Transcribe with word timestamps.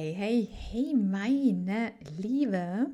Hey, 0.00 0.14
hey, 0.16 0.48
hey, 0.70 0.94
meine 0.94 1.90
Liebe. 2.20 2.86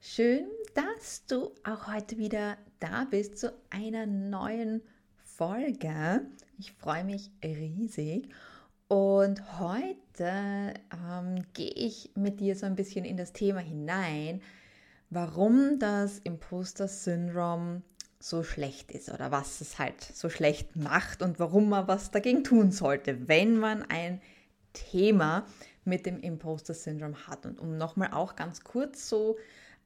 Schön, 0.00 0.48
dass 0.74 1.24
du 1.26 1.52
auch 1.62 1.86
heute 1.86 2.18
wieder 2.18 2.56
da 2.80 3.06
bist 3.08 3.38
zu 3.38 3.52
einer 3.70 4.04
neuen 4.06 4.82
Folge. 5.14 6.22
Ich 6.58 6.72
freue 6.72 7.04
mich 7.04 7.30
riesig. 7.44 8.30
Und 8.88 9.60
heute 9.60 10.74
ähm, 10.92 11.44
gehe 11.54 11.70
ich 11.70 12.10
mit 12.16 12.40
dir 12.40 12.56
so 12.56 12.66
ein 12.66 12.74
bisschen 12.74 13.04
in 13.04 13.16
das 13.16 13.32
Thema 13.32 13.60
hinein, 13.60 14.42
warum 15.08 15.78
das 15.78 16.18
Imposter-Syndrom 16.18 17.82
so 18.18 18.42
schlecht 18.42 18.90
ist 18.90 19.08
oder 19.08 19.30
was 19.30 19.60
es 19.60 19.78
halt 19.78 20.02
so 20.02 20.28
schlecht 20.28 20.74
macht 20.74 21.22
und 21.22 21.38
warum 21.38 21.68
man 21.68 21.86
was 21.86 22.10
dagegen 22.10 22.42
tun 22.42 22.72
sollte, 22.72 23.28
wenn 23.28 23.56
man 23.56 23.84
ein 23.84 24.20
Thema 24.72 25.46
mit 25.84 26.06
dem 26.06 26.20
Imposter-Syndrom 26.20 27.26
hat. 27.26 27.46
Und 27.46 27.58
um 27.58 27.76
nochmal 27.76 28.10
auch 28.12 28.36
ganz 28.36 28.62
kurz 28.62 29.08
so 29.08 29.36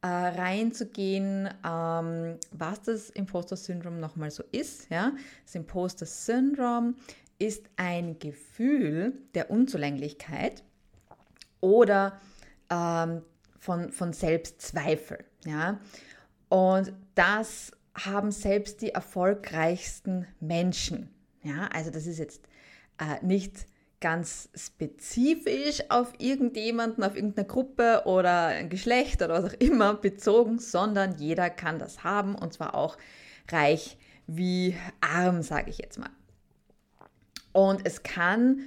äh, 0.03 0.07
reinzugehen, 0.07 1.49
ähm, 1.67 2.39
was 2.51 2.83
das 2.83 3.11
Imposter-Syndrom 3.11 4.01
nochmal 4.01 4.31
so 4.31 4.45
ist. 4.53 4.91
Ja? 4.91 5.13
Das 5.45 5.55
Imposter-Syndrom 5.55 6.97
ist 7.39 7.65
ein 7.77 8.19
Gefühl 8.19 9.15
der 9.35 9.51
Unzulänglichkeit 9.51 10.63
oder 11.61 12.21
ähm, 12.71 13.23
von, 13.59 13.93
von 13.93 14.13
Selbstzweifel. 14.13 15.25
Ja? 15.47 15.81
Und 16.49 16.93
das 17.15 17.73
haben 17.95 18.31
selbst 18.31 18.83
die 18.83 18.91
erfolgreichsten 18.91 20.27
Menschen. 20.41 21.09
Ja, 21.43 21.69
also 21.73 21.91
das 21.91 22.07
ist 22.07 22.19
jetzt 22.19 22.47
äh, 22.99 23.25
nicht 23.25 23.67
ganz 24.05 24.51
spezifisch 24.55 25.83
auf 25.89 26.13
irgendjemanden, 26.19 27.03
auf 27.03 27.17
irgendeine 27.17 27.47
Gruppe 27.47 28.03
oder 28.05 28.49
ein 28.49 28.69
Geschlecht 28.69 29.23
oder 29.23 29.43
was 29.43 29.55
auch 29.55 29.61
immer 29.61 29.95
bezogen, 29.95 30.59
sondern 30.59 31.17
jeder 31.17 31.49
kann 31.49 31.79
das 31.79 32.05
haben 32.05 32.35
und 32.35 32.53
zwar 32.53 32.75
auch 32.75 32.99
reich 33.51 33.97
wie 34.27 34.77
arm, 35.01 35.41
sage 35.41 35.71
ich 35.71 35.79
jetzt 35.79 35.99
mal. 35.99 36.11
Und 37.53 37.87
es 37.87 38.03
kann 38.03 38.65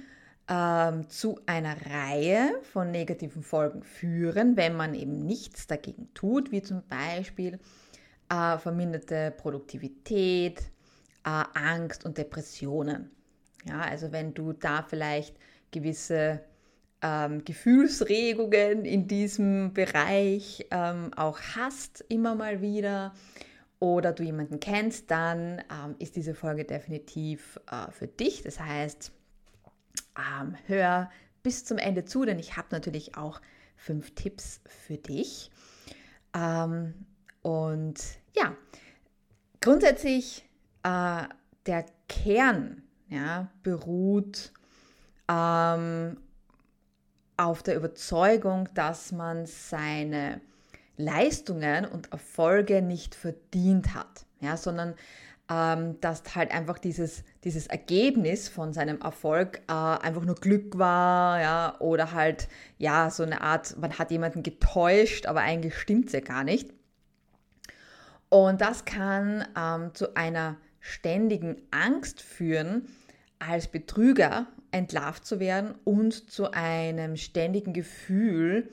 ähm, 0.48 1.08
zu 1.08 1.38
einer 1.46 1.76
Reihe 1.86 2.50
von 2.72 2.90
negativen 2.90 3.44
Folgen 3.44 3.84
führen, 3.84 4.56
wenn 4.56 4.74
man 4.74 4.92
eben 4.96 5.18
nichts 5.18 5.68
dagegen 5.68 6.12
tut, 6.14 6.50
wie 6.50 6.62
zum 6.62 6.82
Beispiel 6.88 7.60
äh, 8.28 8.58
verminderte 8.58 9.32
Produktivität, 9.36 10.62
äh, 11.24 11.44
Angst 11.54 12.04
und 12.04 12.18
Depressionen. 12.18 13.12
Ja, 13.68 13.80
also 13.80 14.12
wenn 14.12 14.34
du 14.34 14.52
da 14.52 14.82
vielleicht 14.82 15.36
gewisse 15.70 16.40
ähm, 17.02 17.44
Gefühlsregungen 17.44 18.84
in 18.84 19.06
diesem 19.06 19.72
Bereich 19.72 20.66
ähm, 20.70 21.12
auch 21.14 21.38
hast, 21.54 22.04
immer 22.08 22.34
mal 22.34 22.60
wieder, 22.60 23.12
oder 23.80 24.12
du 24.12 24.24
jemanden 24.24 24.60
kennst, 24.60 25.10
dann 25.10 25.62
ähm, 25.70 25.94
ist 25.98 26.16
diese 26.16 26.34
Folge 26.34 26.64
definitiv 26.64 27.60
äh, 27.70 27.90
für 27.92 28.08
dich. 28.08 28.42
Das 28.42 28.58
heißt, 28.58 29.12
ähm, 30.16 30.56
hör 30.66 31.10
bis 31.42 31.64
zum 31.64 31.78
Ende 31.78 32.04
zu, 32.04 32.24
denn 32.24 32.38
ich 32.38 32.56
habe 32.56 32.68
natürlich 32.72 33.16
auch 33.16 33.40
fünf 33.76 34.14
Tipps 34.14 34.60
für 34.66 34.96
dich. 34.96 35.50
Ähm, 36.34 36.94
und 37.42 38.00
ja, 38.36 38.56
grundsätzlich 39.60 40.44
äh, 40.82 41.22
der 41.66 41.86
Kern 42.08 42.82
ja, 43.08 43.48
beruht 43.62 44.52
ähm, 45.30 46.16
auf 47.36 47.62
der 47.62 47.76
Überzeugung, 47.76 48.68
dass 48.74 49.12
man 49.12 49.46
seine 49.46 50.40
Leistungen 50.96 51.84
und 51.84 52.12
Erfolge 52.12 52.82
nicht 52.82 53.14
verdient 53.14 53.94
hat, 53.94 54.26
ja, 54.40 54.56
sondern 54.56 54.94
ähm, 55.50 55.98
dass 56.00 56.22
halt 56.34 56.50
einfach 56.52 56.78
dieses, 56.78 57.24
dieses 57.44 57.66
Ergebnis 57.68 58.48
von 58.48 58.72
seinem 58.72 59.00
Erfolg 59.00 59.62
äh, 59.68 59.72
einfach 59.72 60.24
nur 60.24 60.34
Glück 60.34 60.76
war, 60.76 61.40
ja, 61.40 61.76
oder 61.78 62.12
halt, 62.12 62.48
ja, 62.76 63.08
so 63.10 63.22
eine 63.22 63.40
Art, 63.40 63.76
man 63.78 63.98
hat 63.98 64.10
jemanden 64.10 64.42
getäuscht, 64.42 65.26
aber 65.26 65.40
eigentlich 65.40 65.78
stimmt 65.78 66.08
es 66.08 66.12
ja 66.12 66.20
gar 66.20 66.44
nicht. 66.44 66.70
Und 68.28 68.60
das 68.60 68.84
kann 68.84 69.46
ähm, 69.56 69.94
zu 69.94 70.14
einer 70.16 70.56
ständigen 70.80 71.56
Angst 71.70 72.20
führen, 72.20 72.86
als 73.38 73.68
Betrüger 73.68 74.46
entlarvt 74.70 75.24
zu 75.24 75.40
werden 75.40 75.74
und 75.84 76.30
zu 76.30 76.52
einem 76.52 77.16
ständigen 77.16 77.72
Gefühl 77.72 78.68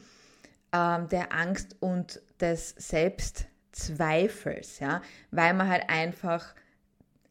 ähm, 0.74 1.08
der 1.10 1.34
Angst 1.34 1.78
und 1.80 2.22
des 2.40 2.76
Selbstzweifels, 2.78 4.80
ja, 4.80 5.02
weil 5.32 5.54
man 5.54 5.70
halt 5.70 5.90
einfach 5.90 6.54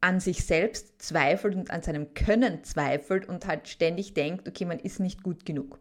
an 0.00 0.20
sich 0.20 0.44
selbst 0.44 1.00
zweifelt 1.00 1.54
und 1.54 1.70
an 1.70 1.82
seinem 1.82 2.12
Können 2.14 2.62
zweifelt 2.64 3.26
und 3.26 3.46
halt 3.46 3.68
ständig 3.68 4.12
denkt, 4.12 4.48
okay, 4.48 4.66
man 4.66 4.78
ist 4.78 5.00
nicht 5.00 5.22
gut 5.22 5.46
genug. 5.46 5.78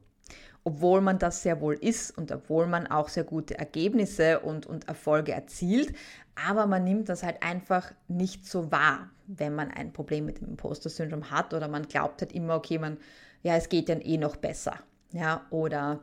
Obwohl 0.63 1.01
man 1.01 1.19
das 1.19 1.43
sehr 1.43 1.59
wohl 1.59 1.73
ist 1.73 2.17
und 2.17 2.31
obwohl 2.31 2.67
man 2.67 2.87
auch 2.87 3.09
sehr 3.09 3.25
gute 3.25 3.57
Ergebnisse 3.57 4.39
und, 4.39 4.65
und 4.65 4.87
Erfolge 4.87 5.33
erzielt, 5.33 5.93
aber 6.35 6.67
man 6.67 6.85
nimmt 6.85 7.09
das 7.09 7.21
halt 7.21 7.43
einfach 7.43 7.91
nicht 8.07 8.47
so 8.47 8.71
wahr, 8.71 9.09
wenn 9.27 9.55
man 9.55 9.71
ein 9.71 9.93
Problem 9.93 10.25
mit 10.25 10.39
dem 10.41 10.49
Imposter-Syndrom 10.49 11.31
hat 11.31 11.53
oder 11.53 11.67
man 11.67 11.87
glaubt 11.87 12.21
halt 12.21 12.33
immer, 12.33 12.55
okay, 12.55 12.77
man, 12.77 12.97
ja, 13.41 13.55
es 13.55 13.69
geht 13.69 13.89
dann 13.89 14.01
eh 14.01 14.17
noch 14.17 14.35
besser. 14.35 14.79
Ja, 15.11 15.45
oder 15.49 15.99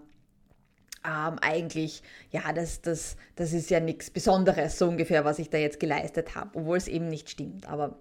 ähm, 1.04 1.38
eigentlich, 1.40 2.02
ja, 2.30 2.52
das, 2.52 2.82
das, 2.82 3.16
das 3.36 3.52
ist 3.52 3.70
ja 3.70 3.80
nichts 3.80 4.10
Besonderes, 4.10 4.78
so 4.78 4.88
ungefähr, 4.88 5.24
was 5.24 5.38
ich 5.38 5.50
da 5.50 5.58
jetzt 5.58 5.80
geleistet 5.80 6.34
habe, 6.34 6.58
obwohl 6.58 6.76
es 6.76 6.88
eben 6.88 7.08
nicht 7.08 7.30
stimmt. 7.30 7.68
Aber 7.68 7.98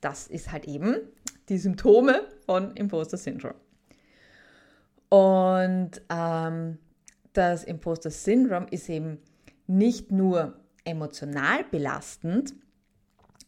das 0.00 0.26
ist 0.26 0.50
halt 0.50 0.66
eben 0.66 0.96
die 1.48 1.58
Symptome 1.58 2.22
von 2.46 2.74
Imposter-Syndrom. 2.74 3.54
Und 5.08 6.00
ähm, 6.08 6.78
das 7.34 7.64
Imposter-Syndrom 7.64 8.66
ist 8.70 8.88
eben 8.88 9.18
nicht 9.66 10.10
nur 10.10 10.54
emotional 10.84 11.64
belastend, 11.70 12.54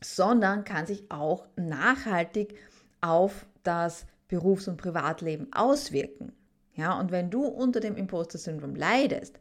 sondern 0.04 0.64
kann 0.64 0.86
sich 0.86 1.10
auch 1.10 1.46
nachhaltig 1.56 2.56
auf 3.00 3.46
das 3.62 4.06
Berufs- 4.28 4.68
und 4.68 4.76
Privatleben 4.76 5.52
auswirken. 5.52 6.32
Ja, 6.74 6.98
und 6.98 7.12
wenn 7.12 7.30
du 7.30 7.44
unter 7.44 7.80
dem 7.80 7.96
Imposter-Syndrom 7.96 8.74
leidest, 8.74 9.38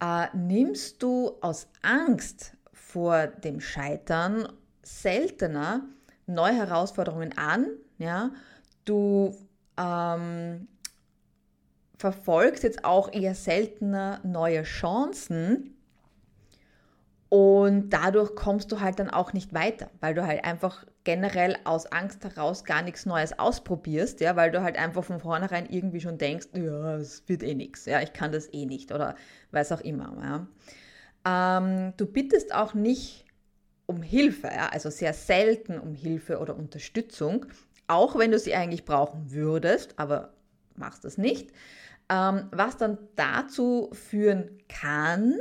äh, 0.00 0.26
nimmst 0.36 1.02
du 1.02 1.32
aus 1.40 1.68
Angst 1.82 2.56
vor 2.72 3.26
dem 3.26 3.60
Scheitern 3.60 4.48
seltener 4.82 5.82
neue 6.26 6.54
Herausforderungen 6.54 7.36
an. 7.36 7.66
Ja, 7.98 8.30
du 8.84 9.36
ähm, 9.76 10.68
verfolgst 11.96 12.62
jetzt 12.62 12.84
auch 12.84 13.12
eher 13.12 13.34
seltener 13.34 14.20
neue 14.22 14.62
Chancen 14.62 15.77
und 17.28 17.90
dadurch 17.90 18.34
kommst 18.34 18.72
du 18.72 18.80
halt 18.80 18.98
dann 18.98 19.10
auch 19.10 19.32
nicht 19.34 19.52
weiter, 19.52 19.90
weil 20.00 20.14
du 20.14 20.26
halt 20.26 20.44
einfach 20.44 20.86
generell 21.04 21.56
aus 21.64 21.86
Angst 21.86 22.24
heraus 22.24 22.64
gar 22.64 22.82
nichts 22.82 23.04
Neues 23.04 23.38
ausprobierst, 23.38 24.20
ja, 24.20 24.34
weil 24.36 24.50
du 24.50 24.62
halt 24.62 24.78
einfach 24.78 25.04
von 25.04 25.20
vornherein 25.20 25.66
irgendwie 25.68 26.00
schon 26.00 26.16
denkst, 26.16 26.48
ja, 26.54 26.96
es 26.96 27.28
wird 27.28 27.42
eh 27.42 27.54
nichts, 27.54 27.84
ja, 27.84 28.00
ich 28.00 28.14
kann 28.14 28.32
das 28.32 28.52
eh 28.52 28.64
nicht 28.64 28.92
oder 28.92 29.14
was 29.50 29.72
auch 29.72 29.80
immer, 29.80 30.16
ja. 30.22 31.58
Ähm, 31.58 31.92
du 31.96 32.06
bittest 32.06 32.54
auch 32.54 32.72
nicht 32.72 33.26
um 33.84 34.02
Hilfe, 34.02 34.46
ja, 34.48 34.68
also 34.68 34.88
sehr 34.88 35.12
selten 35.12 35.78
um 35.78 35.94
Hilfe 35.94 36.38
oder 36.38 36.56
Unterstützung, 36.56 37.46
auch 37.88 38.18
wenn 38.18 38.30
du 38.30 38.38
sie 38.38 38.54
eigentlich 38.54 38.84
brauchen 38.86 39.30
würdest, 39.32 39.98
aber 39.98 40.32
machst 40.76 41.04
das 41.04 41.18
nicht, 41.18 41.50
ähm, 42.08 42.48
was 42.52 42.78
dann 42.78 42.96
dazu 43.16 43.90
führen 43.92 44.58
kann, 44.68 45.38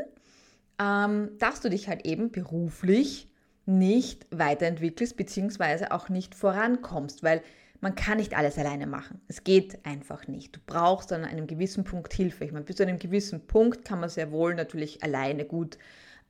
ähm, 0.79 1.31
dass 1.39 1.61
du 1.61 1.69
dich 1.69 1.87
halt 1.87 2.05
eben 2.05 2.31
beruflich 2.31 3.29
nicht 3.65 4.25
weiterentwickelst, 4.31 5.17
beziehungsweise 5.17 5.91
auch 5.91 6.09
nicht 6.09 6.35
vorankommst, 6.35 7.23
weil 7.23 7.41
man 7.81 7.95
kann 7.95 8.17
nicht 8.17 8.35
alles 8.35 8.57
alleine 8.57 8.87
machen. 8.87 9.21
Es 9.27 9.43
geht 9.43 9.85
einfach 9.85 10.27
nicht. 10.27 10.55
Du 10.55 10.59
brauchst 10.65 11.11
an 11.13 11.25
einem 11.25 11.47
gewissen 11.47 11.83
Punkt 11.83 12.13
Hilfe. 12.13 12.45
Ich 12.45 12.51
meine, 12.51 12.65
bis 12.65 12.77
zu 12.77 12.83
einem 12.83 12.97
gewissen 12.97 13.45
Punkt 13.45 13.85
kann 13.85 13.99
man 13.99 14.09
sehr 14.09 14.31
wohl 14.31 14.55
natürlich 14.55 15.03
alleine 15.03 15.45
gut 15.45 15.77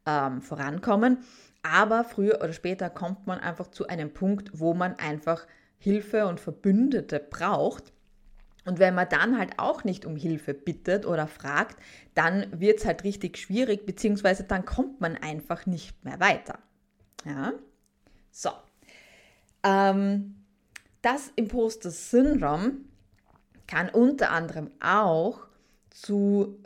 ähm, 0.05 0.41
vorankommen, 0.41 1.19
aber 1.63 2.03
früher 2.03 2.41
oder 2.41 2.53
später 2.53 2.89
kommt 2.89 3.27
man 3.27 3.39
einfach 3.39 3.67
zu 3.67 3.87
einem 3.87 4.11
Punkt, 4.13 4.59
wo 4.59 4.73
man 4.73 4.95
einfach 4.95 5.45
Hilfe 5.77 6.27
und 6.27 6.39
Verbündete 6.39 7.19
braucht. 7.19 7.93
Und 8.67 8.79
wenn 8.79 8.95
man 8.95 9.07
dann 9.07 9.37
halt 9.37 9.59
auch 9.59 9.85
nicht 9.85 10.05
um 10.05 10.17
Hilfe 10.17 10.53
bittet 10.53 11.05
oder 11.05 11.25
fragt, 11.25 11.77
dann 12.15 12.47
wird 12.59 12.79
es 12.79 12.85
halt 12.85 13.05
richtig 13.05 13.37
schwierig, 13.37 13.85
beziehungsweise 13.85 14.43
dann 14.43 14.65
kommt 14.65 14.99
man 14.99 15.15
einfach 15.15 15.65
nicht 15.65 16.03
mehr 16.03 16.19
weiter. 16.19 16.59
Ja, 17.23 17.53
so. 18.29 18.49
Ähm, 19.63 20.35
das 21.01 21.31
Imposter-Syndrom 21.37 22.89
kann 23.67 23.87
unter 23.87 24.31
anderem 24.31 24.69
auch 24.81 25.47
zu 25.89 26.61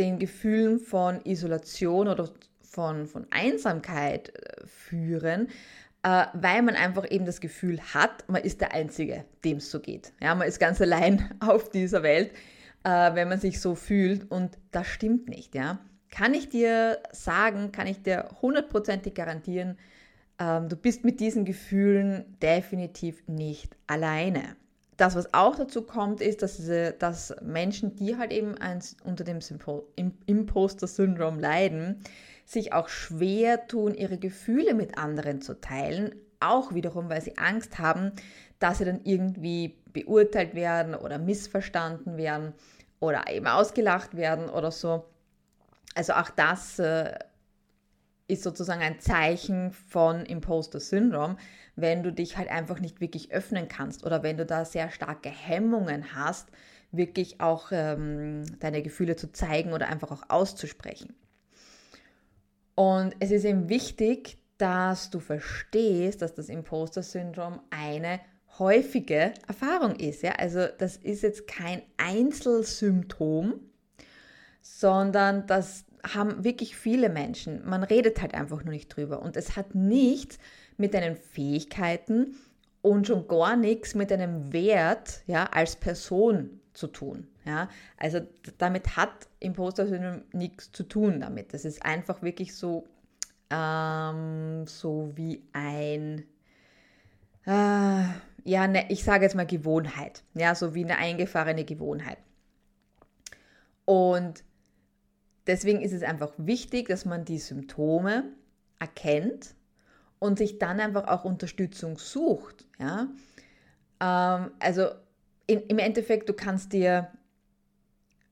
den 0.00 0.18
Gefühlen 0.18 0.80
von 0.80 1.24
Isolation 1.24 2.08
oder 2.08 2.28
von, 2.60 3.06
von 3.06 3.24
Einsamkeit 3.30 4.34
äh, 4.34 4.66
führen, 4.66 5.46
äh, 6.06 6.26
weil 6.34 6.62
man 6.62 6.76
einfach 6.76 7.10
eben 7.10 7.26
das 7.26 7.40
Gefühl 7.40 7.80
hat, 7.92 8.28
man 8.28 8.42
ist 8.42 8.60
der 8.60 8.72
Einzige, 8.72 9.24
dem 9.44 9.56
es 9.56 9.72
so 9.72 9.80
geht. 9.80 10.12
Ja, 10.22 10.36
man 10.36 10.46
ist 10.46 10.60
ganz 10.60 10.80
allein 10.80 11.34
auf 11.40 11.68
dieser 11.68 12.04
Welt, 12.04 12.30
äh, 12.84 13.14
wenn 13.14 13.28
man 13.28 13.40
sich 13.40 13.60
so 13.60 13.74
fühlt 13.74 14.30
und 14.30 14.56
das 14.70 14.86
stimmt 14.86 15.28
nicht. 15.28 15.56
Ja, 15.56 15.80
kann 16.08 16.32
ich 16.32 16.48
dir 16.48 17.00
sagen, 17.10 17.72
kann 17.72 17.88
ich 17.88 18.04
dir 18.04 18.28
hundertprozentig 18.40 19.14
garantieren, 19.14 19.78
ähm, 20.38 20.68
du 20.68 20.76
bist 20.76 21.04
mit 21.04 21.18
diesen 21.18 21.44
Gefühlen 21.44 22.36
definitiv 22.40 23.26
nicht 23.26 23.76
alleine. 23.88 24.54
Das, 24.96 25.16
was 25.16 25.34
auch 25.34 25.56
dazu 25.56 25.82
kommt, 25.82 26.20
ist, 26.20 26.40
dass, 26.40 26.62
dass 26.98 27.34
Menschen, 27.42 27.96
die 27.96 28.16
halt 28.16 28.32
eben 28.32 28.56
eins 28.56 28.96
unter 29.02 29.24
dem 29.24 29.40
Imposter-Syndrom 30.26 31.40
leiden, 31.40 32.02
sich 32.46 32.72
auch 32.72 32.88
schwer 32.88 33.66
tun, 33.66 33.92
ihre 33.92 34.18
Gefühle 34.18 34.72
mit 34.72 34.96
anderen 34.96 35.42
zu 35.42 35.60
teilen, 35.60 36.14
auch 36.38 36.72
wiederum, 36.74 37.10
weil 37.10 37.20
sie 37.20 37.36
Angst 37.36 37.78
haben, 37.78 38.12
dass 38.60 38.78
sie 38.78 38.84
dann 38.84 39.00
irgendwie 39.04 39.76
beurteilt 39.92 40.54
werden 40.54 40.94
oder 40.94 41.18
missverstanden 41.18 42.16
werden 42.16 42.54
oder 43.00 43.24
eben 43.30 43.46
ausgelacht 43.46 44.16
werden 44.16 44.48
oder 44.48 44.70
so. 44.70 45.04
Also 45.94 46.12
auch 46.12 46.30
das 46.30 46.78
äh, 46.78 47.18
ist 48.28 48.44
sozusagen 48.44 48.82
ein 48.82 49.00
Zeichen 49.00 49.72
von 49.72 50.24
Imposter 50.24 50.78
Syndrom, 50.78 51.38
wenn 51.74 52.02
du 52.02 52.12
dich 52.12 52.36
halt 52.36 52.50
einfach 52.50 52.78
nicht 52.78 53.00
wirklich 53.00 53.32
öffnen 53.32 53.66
kannst 53.68 54.04
oder 54.04 54.22
wenn 54.22 54.36
du 54.36 54.46
da 54.46 54.64
sehr 54.64 54.90
starke 54.90 55.30
Hemmungen 55.30 56.14
hast, 56.14 56.48
wirklich 56.92 57.40
auch 57.40 57.72
ähm, 57.72 58.44
deine 58.60 58.82
Gefühle 58.82 59.16
zu 59.16 59.32
zeigen 59.32 59.72
oder 59.72 59.88
einfach 59.88 60.12
auch 60.12 60.22
auszusprechen. 60.28 61.14
Und 62.76 63.16
es 63.18 63.32
ist 63.32 63.44
eben 63.44 63.68
wichtig, 63.68 64.38
dass 64.58 65.10
du 65.10 65.18
verstehst, 65.18 66.22
dass 66.22 66.34
das 66.34 66.48
Imposter-Syndrom 66.48 67.60
eine 67.70 68.20
häufige 68.58 69.32
Erfahrung 69.48 69.96
ist. 69.96 70.22
Ja? 70.22 70.32
Also 70.32 70.66
das 70.78 70.96
ist 70.96 71.22
jetzt 71.22 71.46
kein 71.46 71.82
Einzelsymptom, 71.96 73.54
sondern 74.60 75.46
das 75.46 75.84
haben 76.14 76.44
wirklich 76.44 76.76
viele 76.76 77.08
Menschen. 77.08 77.66
Man 77.68 77.82
redet 77.82 78.20
halt 78.20 78.34
einfach 78.34 78.62
nur 78.62 78.72
nicht 78.72 78.88
drüber. 78.88 79.22
Und 79.22 79.36
es 79.36 79.56
hat 79.56 79.74
nichts 79.74 80.38
mit 80.76 80.94
deinen 80.94 81.16
Fähigkeiten 81.16 82.36
und 82.82 83.06
schon 83.06 83.26
gar 83.26 83.56
nichts 83.56 83.94
mit 83.94 84.10
deinem 84.10 84.52
Wert 84.52 85.22
ja, 85.26 85.44
als 85.44 85.76
Person 85.76 86.60
zu 86.74 86.86
tun. 86.86 87.26
Ja? 87.46 87.68
Also 87.96 88.20
damit 88.58 88.96
hat 88.96 89.28
Imposter-Syndrom 89.40 90.22
nichts 90.32 90.72
zu 90.72 90.82
tun 90.82 91.20
damit. 91.20 91.54
Das 91.54 91.64
ist 91.64 91.84
einfach 91.84 92.22
wirklich 92.22 92.54
so, 92.54 92.86
ähm, 93.50 94.66
so 94.66 95.12
wie 95.14 95.42
ein, 95.52 96.24
äh, 97.46 98.04
ja, 98.44 98.66
ne, 98.66 98.86
ich 98.90 99.04
sage 99.04 99.24
jetzt 99.24 99.36
mal 99.36 99.46
Gewohnheit. 99.46 100.24
Ja, 100.34 100.54
so 100.54 100.74
wie 100.74 100.84
eine 100.84 100.98
eingefahrene 100.98 101.64
Gewohnheit. 101.64 102.18
Und 103.84 104.42
deswegen 105.46 105.80
ist 105.80 105.92
es 105.92 106.02
einfach 106.02 106.32
wichtig, 106.36 106.88
dass 106.88 107.04
man 107.04 107.24
die 107.24 107.38
Symptome 107.38 108.24
erkennt 108.80 109.54
und 110.18 110.38
sich 110.38 110.58
dann 110.58 110.80
einfach 110.80 111.06
auch 111.06 111.24
Unterstützung 111.24 111.98
sucht. 111.98 112.66
Ja? 112.80 113.08
Ähm, 114.00 114.50
also 114.58 114.88
in, 115.46 115.60
im 115.68 115.78
Endeffekt, 115.78 116.28
du 116.28 116.32
kannst 116.32 116.72
dir 116.72 117.08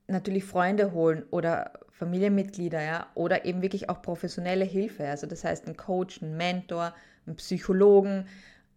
natürlich 0.07 0.43
Freunde 0.43 0.91
holen 0.91 1.23
oder 1.31 1.73
Familienmitglieder, 1.89 2.81
ja, 2.81 3.07
oder 3.15 3.45
eben 3.45 3.61
wirklich 3.61 3.89
auch 3.89 4.01
professionelle 4.01 4.65
Hilfe. 4.65 5.07
Also 5.07 5.27
das 5.27 5.43
heißt, 5.43 5.67
ein 5.67 5.77
Coach, 5.77 6.21
ein 6.21 6.35
Mentor, 6.35 6.93
ein 7.25 7.35
Psychologen 7.35 8.27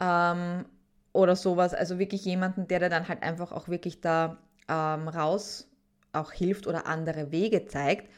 ähm, 0.00 0.64
oder 1.12 1.36
sowas. 1.36 1.74
Also 1.74 1.98
wirklich 1.98 2.24
jemanden, 2.24 2.68
der 2.68 2.78
dir 2.78 2.88
dann 2.88 3.08
halt 3.08 3.22
einfach 3.22 3.52
auch 3.52 3.68
wirklich 3.68 4.00
da 4.00 4.38
ähm, 4.68 5.08
raus 5.08 5.68
auch 6.12 6.32
hilft 6.32 6.66
oder 6.66 6.86
andere 6.86 7.30
Wege 7.32 7.66
zeigt. 7.66 8.08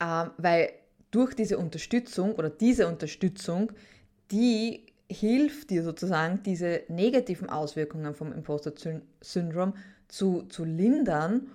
Ähm, 0.00 0.30
weil 0.38 0.70
durch 1.10 1.34
diese 1.34 1.58
Unterstützung 1.58 2.34
oder 2.34 2.50
diese 2.50 2.86
Unterstützung, 2.86 3.72
die 4.30 4.86
hilft 5.10 5.70
dir 5.70 5.82
sozusagen, 5.82 6.42
diese 6.42 6.82
negativen 6.88 7.48
Auswirkungen 7.48 8.14
vom 8.14 8.32
Imposter-Syndrom 8.32 9.74
zu, 10.08 10.42
zu 10.42 10.64
lindern 10.64 11.48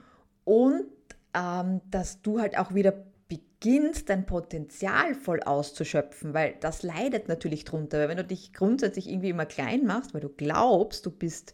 und 0.44 0.86
ähm, 1.34 1.82
dass 1.90 2.22
du 2.22 2.40
halt 2.40 2.58
auch 2.58 2.74
wieder 2.74 2.94
beginnst, 3.28 4.10
dein 4.10 4.26
Potenzial 4.26 5.14
voll 5.14 5.42
auszuschöpfen, 5.42 6.34
weil 6.34 6.56
das 6.60 6.84
leidet 6.84 7.28
natürlich 7.28 7.64
drunter. 7.64 8.00
Weil 8.00 8.10
wenn 8.10 8.18
du 8.18 8.26
dich 8.26 8.54
grundsätzlich 8.54 9.10
irgendwie 9.10 9.30
immer 9.30 9.46
klein 9.46 9.86
machst, 9.86 10.14
weil 10.14 10.22
du 10.22 10.30
glaubst, 10.30 11.06
du 11.06 11.12
bist 11.12 11.54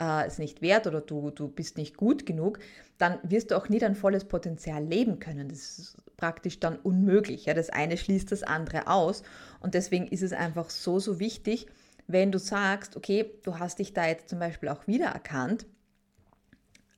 äh, 0.00 0.26
es 0.26 0.38
nicht 0.38 0.62
wert 0.62 0.86
oder 0.86 1.00
du, 1.00 1.30
du 1.30 1.48
bist 1.48 1.76
nicht 1.76 1.96
gut 1.96 2.26
genug, 2.26 2.58
dann 2.98 3.18
wirst 3.22 3.50
du 3.50 3.56
auch 3.56 3.68
nie 3.68 3.78
dein 3.78 3.94
volles 3.94 4.24
Potenzial 4.24 4.84
leben 4.84 5.18
können. 5.18 5.48
Das 5.48 5.78
ist 5.78 5.96
praktisch 6.16 6.60
dann 6.60 6.76
unmöglich. 6.76 7.46
Ja? 7.46 7.54
Das 7.54 7.70
eine 7.70 7.96
schließt 7.96 8.30
das 8.32 8.42
andere 8.42 8.86
aus. 8.88 9.22
Und 9.60 9.74
deswegen 9.74 10.06
ist 10.06 10.22
es 10.22 10.32
einfach 10.32 10.70
so, 10.70 10.98
so 10.98 11.18
wichtig, 11.18 11.66
wenn 12.06 12.32
du 12.32 12.38
sagst, 12.38 12.96
okay, 12.96 13.30
du 13.44 13.58
hast 13.58 13.78
dich 13.78 13.92
da 13.92 14.06
jetzt 14.06 14.28
zum 14.28 14.38
Beispiel 14.38 14.68
auch 14.70 14.86
wiedererkannt, 14.86 15.66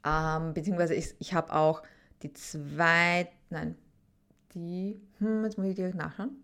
ähm, 0.04 0.54
beziehungsweise 0.54 0.94
ich, 0.94 1.14
ich 1.18 1.34
habe 1.34 1.52
auch 1.52 1.82
die 2.22 2.32
zwei, 2.32 3.28
nein, 3.50 3.76
die, 4.54 5.00
hm, 5.18 5.44
jetzt 5.44 5.58
muss 5.58 5.66
ich 5.66 5.74
direkt 5.74 5.96
nachschauen. 5.96 6.36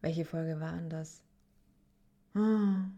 Welche 0.00 0.24
Folge 0.24 0.60
waren 0.60 0.90
das? 0.90 1.22
Hm, 2.34 2.92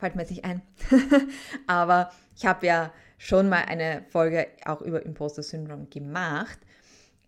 fällt 0.00 0.16
mir 0.16 0.22
jetzt 0.22 0.30
nicht 0.30 0.44
ein. 0.44 0.62
Aber 1.66 2.10
ich 2.36 2.46
habe 2.46 2.66
ja 2.66 2.92
schon 3.18 3.48
mal 3.48 3.64
eine 3.66 4.02
Folge 4.08 4.48
auch 4.64 4.80
über 4.80 5.04
Imposter 5.04 5.42
Syndrom 5.42 5.90
gemacht 5.90 6.58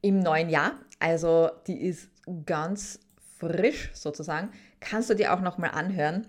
im 0.01 0.19
neuen 0.19 0.49
Jahr. 0.49 0.73
Also 0.99 1.51
die 1.67 1.81
ist 1.81 2.11
ganz 2.47 3.01
frisch 3.39 3.91
sozusagen. 3.95 4.51
Kannst 4.81 5.11
du 5.11 5.15
dir 5.15 5.35
auch 5.35 5.41
nochmal 5.41 5.71
anhören. 5.71 6.27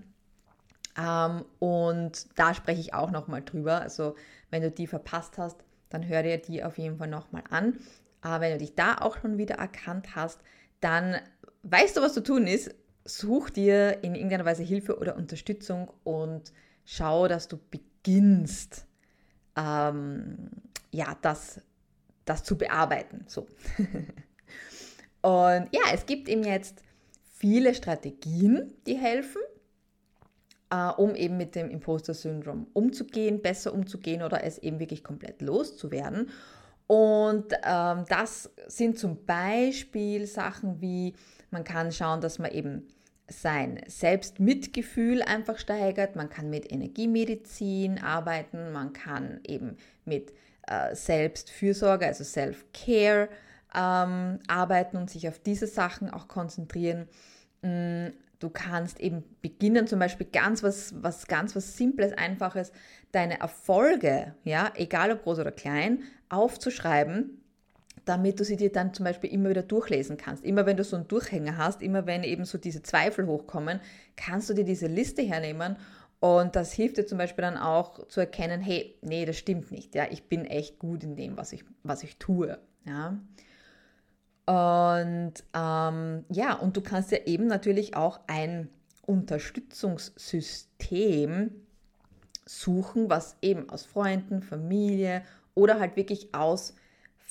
Ähm, 0.98 1.45
und 1.60 2.28
da 2.38 2.54
spreche 2.54 2.81
ich 2.81 2.94
auch 2.94 3.12
nochmal 3.12 3.42
drüber. 3.42 3.81
Also 3.81 4.16
wenn 4.50 4.62
du 4.62 4.72
die 4.72 4.88
verpasst 4.88 5.38
hast, 5.38 5.57
dann 5.89 6.07
hör 6.07 6.24
dir 6.24 6.38
die 6.38 6.63
auf 6.63 6.78
jeden 6.78 6.98
Fall 6.98 7.07
nochmal 7.07 7.44
an. 7.50 7.80
Aber 8.22 8.41
wenn 8.41 8.53
du 8.53 8.58
dich 8.60 8.75
da 8.75 8.96
auch 8.96 9.17
schon 9.17 9.38
wieder 9.38 9.56
erkannt 9.56 10.15
hast, 10.15 10.39
dann 10.79 11.17
weißt 11.63 11.98
du, 11.98 12.01
was 12.01 12.13
zu 12.13 12.24
tun 12.24 12.48
ist. 12.48 12.74
Such 13.05 13.50
dir 13.50 14.03
in 14.03 14.15
irgendeiner 14.15 14.45
Weise 14.45 14.63
Hilfe 14.63 14.98
oder 14.98 15.15
Unterstützung 15.15 15.91
und 16.03 16.53
schau, 16.86 17.27
dass 17.27 17.48
du 17.48 17.57
beginnst, 17.69 18.86
ähm, 19.57 20.50
ja, 20.91 21.17
das, 21.22 21.62
das 22.25 22.43
zu 22.43 22.57
bearbeiten. 22.57 23.25
So. 23.27 23.48
und 25.22 25.69
ja, 25.72 25.81
es 25.93 26.05
gibt 26.05 26.29
eben 26.29 26.43
jetzt 26.43 26.81
viele 27.31 27.75
Strategien, 27.75 28.74
die 28.88 28.98
helfen 28.98 29.41
äh, 30.74 30.89
um 30.89 31.15
eben 31.15 31.38
mit 31.38 31.55
dem 31.55 31.69
Imposter-Syndrom 31.69 32.67
umzugehen, 32.74 33.41
besser 33.41 33.74
umzugehen 33.74 34.24
oder 34.24 34.43
es 34.43 34.57
eben 34.57 34.79
wirklich 34.79 35.03
komplett 35.03 35.41
loszuwerden. 35.41 36.31
Und 36.88 37.53
ähm, 37.63 38.05
das 38.10 38.51
sind 38.67 38.98
zum 38.98 39.25
Beispiel 39.25 40.25
Sachen 40.25 40.81
wie, 40.81 41.13
man 41.53 41.63
kann 41.63 41.91
schauen, 41.91 42.22
dass 42.22 42.39
man 42.39 42.51
eben 42.51 42.88
sein 43.29 43.81
Selbstmitgefühl 43.88 45.22
einfach 45.22 45.57
steigert, 45.57 46.15
man 46.15 46.29
kann 46.29 46.50
mit 46.50 46.72
Energiemedizin 46.72 48.03
arbeiten, 48.03 48.74
man 48.74 48.91
kann 48.91 49.39
eben 49.48 49.77
mit 50.03 50.33
äh, 50.67 50.93
Selbstfürsorge, 50.93 52.05
also 52.05 52.25
Self-Care 52.25 53.29
ähm, 53.74 54.39
arbeiten 54.48 54.98
und 54.98 55.10
sich 55.10 55.29
auf 55.29 55.39
diese 55.39 55.67
Sachen 55.67 56.10
auch 56.10 56.27
konzentrieren. 56.27 57.07
Mm, 57.62 58.10
Du 58.43 58.50
kannst 58.50 59.00
eben 59.00 59.24
beginnen, 59.41 59.88
zum 59.88 60.00
Beispiel 60.00 60.27
ganz 60.29 60.63
was, 60.63 60.93
was 61.01 61.27
ganz 61.27 61.55
was 61.55 61.77
Simples, 61.77 62.12
Einfaches, 62.12 62.74
deine 63.13 63.39
Erfolge, 63.39 64.36
ja, 64.43 64.69
egal 64.75 65.13
ob 65.13 65.24
groß 65.24 65.39
oder 65.39 65.53
klein, 65.53 66.03
aufzuschreiben, 66.27 67.41
damit 68.05 68.39
du 68.39 68.43
sie 68.43 68.57
dir 68.57 68.72
dann 68.72 68.93
zum 68.93 69.05
Beispiel 69.05 69.31
immer 69.31 69.50
wieder 69.50 69.63
durchlesen 69.63 70.17
kannst. 70.17 70.43
Immer 70.43 70.65
wenn 70.65 70.77
du 70.77 70.83
so 70.83 70.95
einen 70.95 71.07
Durchhänger 71.07 71.57
hast, 71.57 71.81
immer 71.81 72.05
wenn 72.05 72.24
eben 72.24 72.45
so 72.45 72.57
diese 72.57 72.83
Zweifel 72.83 73.27
hochkommen, 73.27 73.79
kannst 74.15 74.50
du 74.50 74.53
dir 74.53 74.65
diese 74.65 74.88
Liste 74.88 75.22
hernehmen 75.22 75.77
und 76.24 76.55
das 76.55 76.72
hilft 76.72 76.98
dir 76.98 77.05
zum 77.05 77.17
Beispiel 77.17 77.41
dann 77.41 77.57
auch 77.57 78.07
zu 78.07 78.22
erkennen, 78.22 78.62
hey, 78.62 78.98
nee, 79.01 79.25
das 79.25 79.38
stimmt 79.38 79.72
nicht. 79.72 79.93
Ja, 79.93 80.05
ich 80.10 80.29
bin 80.29 80.45
echt 80.45 80.79
gut 80.79 81.03
in 81.03 81.17
dem, 81.17 81.36
was 81.36 81.51
ich, 81.51 81.65
was 81.83 82.01
ich 82.01 82.17
tue. 82.17 82.57
Ja. 82.86 83.19
Und 84.45 85.33
ähm, 85.53 86.24
ja, 86.29 86.53
und 86.53 86.77
du 86.77 86.81
kannst 86.81 87.12
ja 87.12 87.17
eben 87.25 87.48
natürlich 87.48 87.98
auch 87.98 88.22
ein 88.27 88.69
Unterstützungssystem 89.05 91.51
suchen, 92.45 93.10
was 93.10 93.36
eben 93.41 93.69
aus 93.69 93.86
Freunden, 93.86 94.41
Familie 94.41 95.24
oder 95.55 95.77
halt 95.79 95.98
wirklich 95.98 96.33
aus 96.33 96.74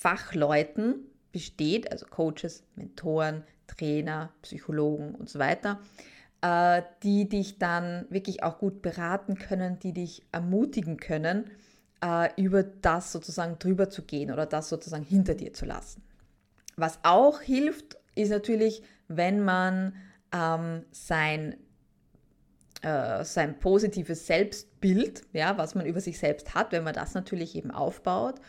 Fachleuten 0.03 0.95
besteht, 1.31 1.89
also 1.89 2.05
Coaches, 2.05 2.65
Mentoren, 2.75 3.43
Trainer, 3.67 4.33
Psychologen 4.41 5.15
und 5.15 5.29
so 5.29 5.39
weiter, 5.39 5.79
äh, 6.41 6.81
die 7.03 7.29
dich 7.29 7.57
dann 7.57 8.05
wirklich 8.09 8.43
auch 8.43 8.59
gut 8.59 8.81
beraten 8.81 9.35
können, 9.35 9.79
die 9.79 9.93
dich 9.93 10.25
ermutigen 10.33 10.97
können, 10.97 11.49
äh, 12.03 12.29
über 12.35 12.63
das 12.63 13.13
sozusagen 13.13 13.59
drüber 13.59 13.89
zu 13.89 14.01
gehen 14.01 14.29
oder 14.29 14.45
das 14.45 14.67
sozusagen 14.67 15.05
hinter 15.05 15.35
dir 15.35 15.53
zu 15.53 15.65
lassen. 15.65 16.03
Was 16.75 16.99
auch 17.03 17.39
hilft, 17.39 17.95
ist 18.13 18.29
natürlich, 18.29 18.83
wenn 19.07 19.39
man 19.39 19.95
ähm, 20.33 20.83
sein, 20.91 21.55
äh, 22.81 23.23
sein 23.23 23.57
positives 23.57 24.27
Selbstbild, 24.27 25.21
ja, 25.31 25.57
was 25.57 25.75
man 25.75 25.85
über 25.85 26.01
sich 26.01 26.19
selbst 26.19 26.53
hat, 26.55 26.73
wenn 26.73 26.83
man 26.83 26.93
das 26.93 27.13
natürlich 27.13 27.55
eben 27.55 27.71
aufbaut. 27.71 28.41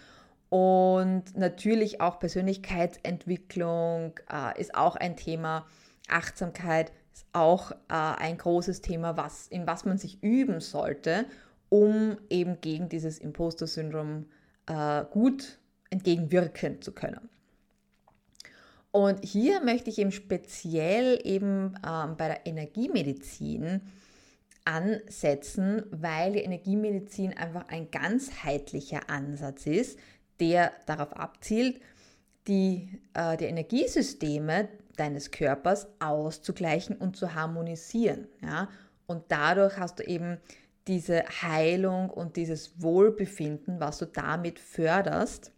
Und 0.49 1.37
natürlich 1.37 2.01
auch 2.01 2.19
Persönlichkeitsentwicklung 2.19 4.19
äh, 4.31 4.61
ist 4.61 4.75
auch 4.75 4.97
ein 4.97 5.17
Thema. 5.17 5.67
Achtsamkeit 6.09 6.93
ist 7.13 7.27
auch 7.33 7.73
äh, 7.73 7.77
ein 7.89 8.39
großes 8.39 8.81
Thema, 8.81 9.17
was, 9.17 9.49
in 9.49 9.67
was 9.67 9.85
man 9.85 9.99
sich 9.99 10.23
üben 10.23 10.61
sollte, 10.61 11.27
um 11.69 12.17
eben 12.31 12.61
gegen 12.61 12.89
dieses 12.89 13.19
Imposter-Syndrom 13.19 14.27
äh, 14.67 15.05
gut 15.11 15.59
entgegenwirken 15.91 16.83
zu 16.83 16.93
können. 16.93 17.29
Und 18.91 19.25
hier 19.25 19.61
möchte 19.61 19.91
ich 19.91 19.99
eben 19.99 20.13
speziell 20.13 21.19
eben 21.25 21.75
ähm, 21.85 22.17
bei 22.17 22.29
der 22.29 22.47
Energiemedizin 22.47 23.81
ansetzen, 24.65 25.83
weil 25.91 26.35
die 26.35 26.43
Energiemedizin 26.43 27.37
einfach 27.37 27.69
ein 27.69 27.91
ganzheitlicher 27.91 29.11
Ansatz 29.11 29.67
ist, 29.67 29.99
der 30.41 30.73
darauf 30.87 31.13
abzielt, 31.15 31.81
die, 32.47 33.01
äh, 33.15 33.37
die 33.37 33.47
Energiesysteme 33.47 34.69
deines 34.97 35.31
Körpers 35.31 35.89
auszugleichen 35.99 36.97
und 36.97 37.17
zu 37.17 37.35
harmonisieren. 37.35 38.29
Ja? 38.43 38.69
Und 39.07 39.25
dadurch 39.29 39.77
hast 39.77 39.99
du 39.99 40.05
eben 40.05 40.39
diese 40.87 41.25
Heilung 41.43 42.11
und 42.11 42.37
dieses 42.37 42.83
Wohlbefinden, 42.83 43.81
was 43.81 43.99
du 43.99 44.07
damit 44.07 44.59
förderst 44.59 45.55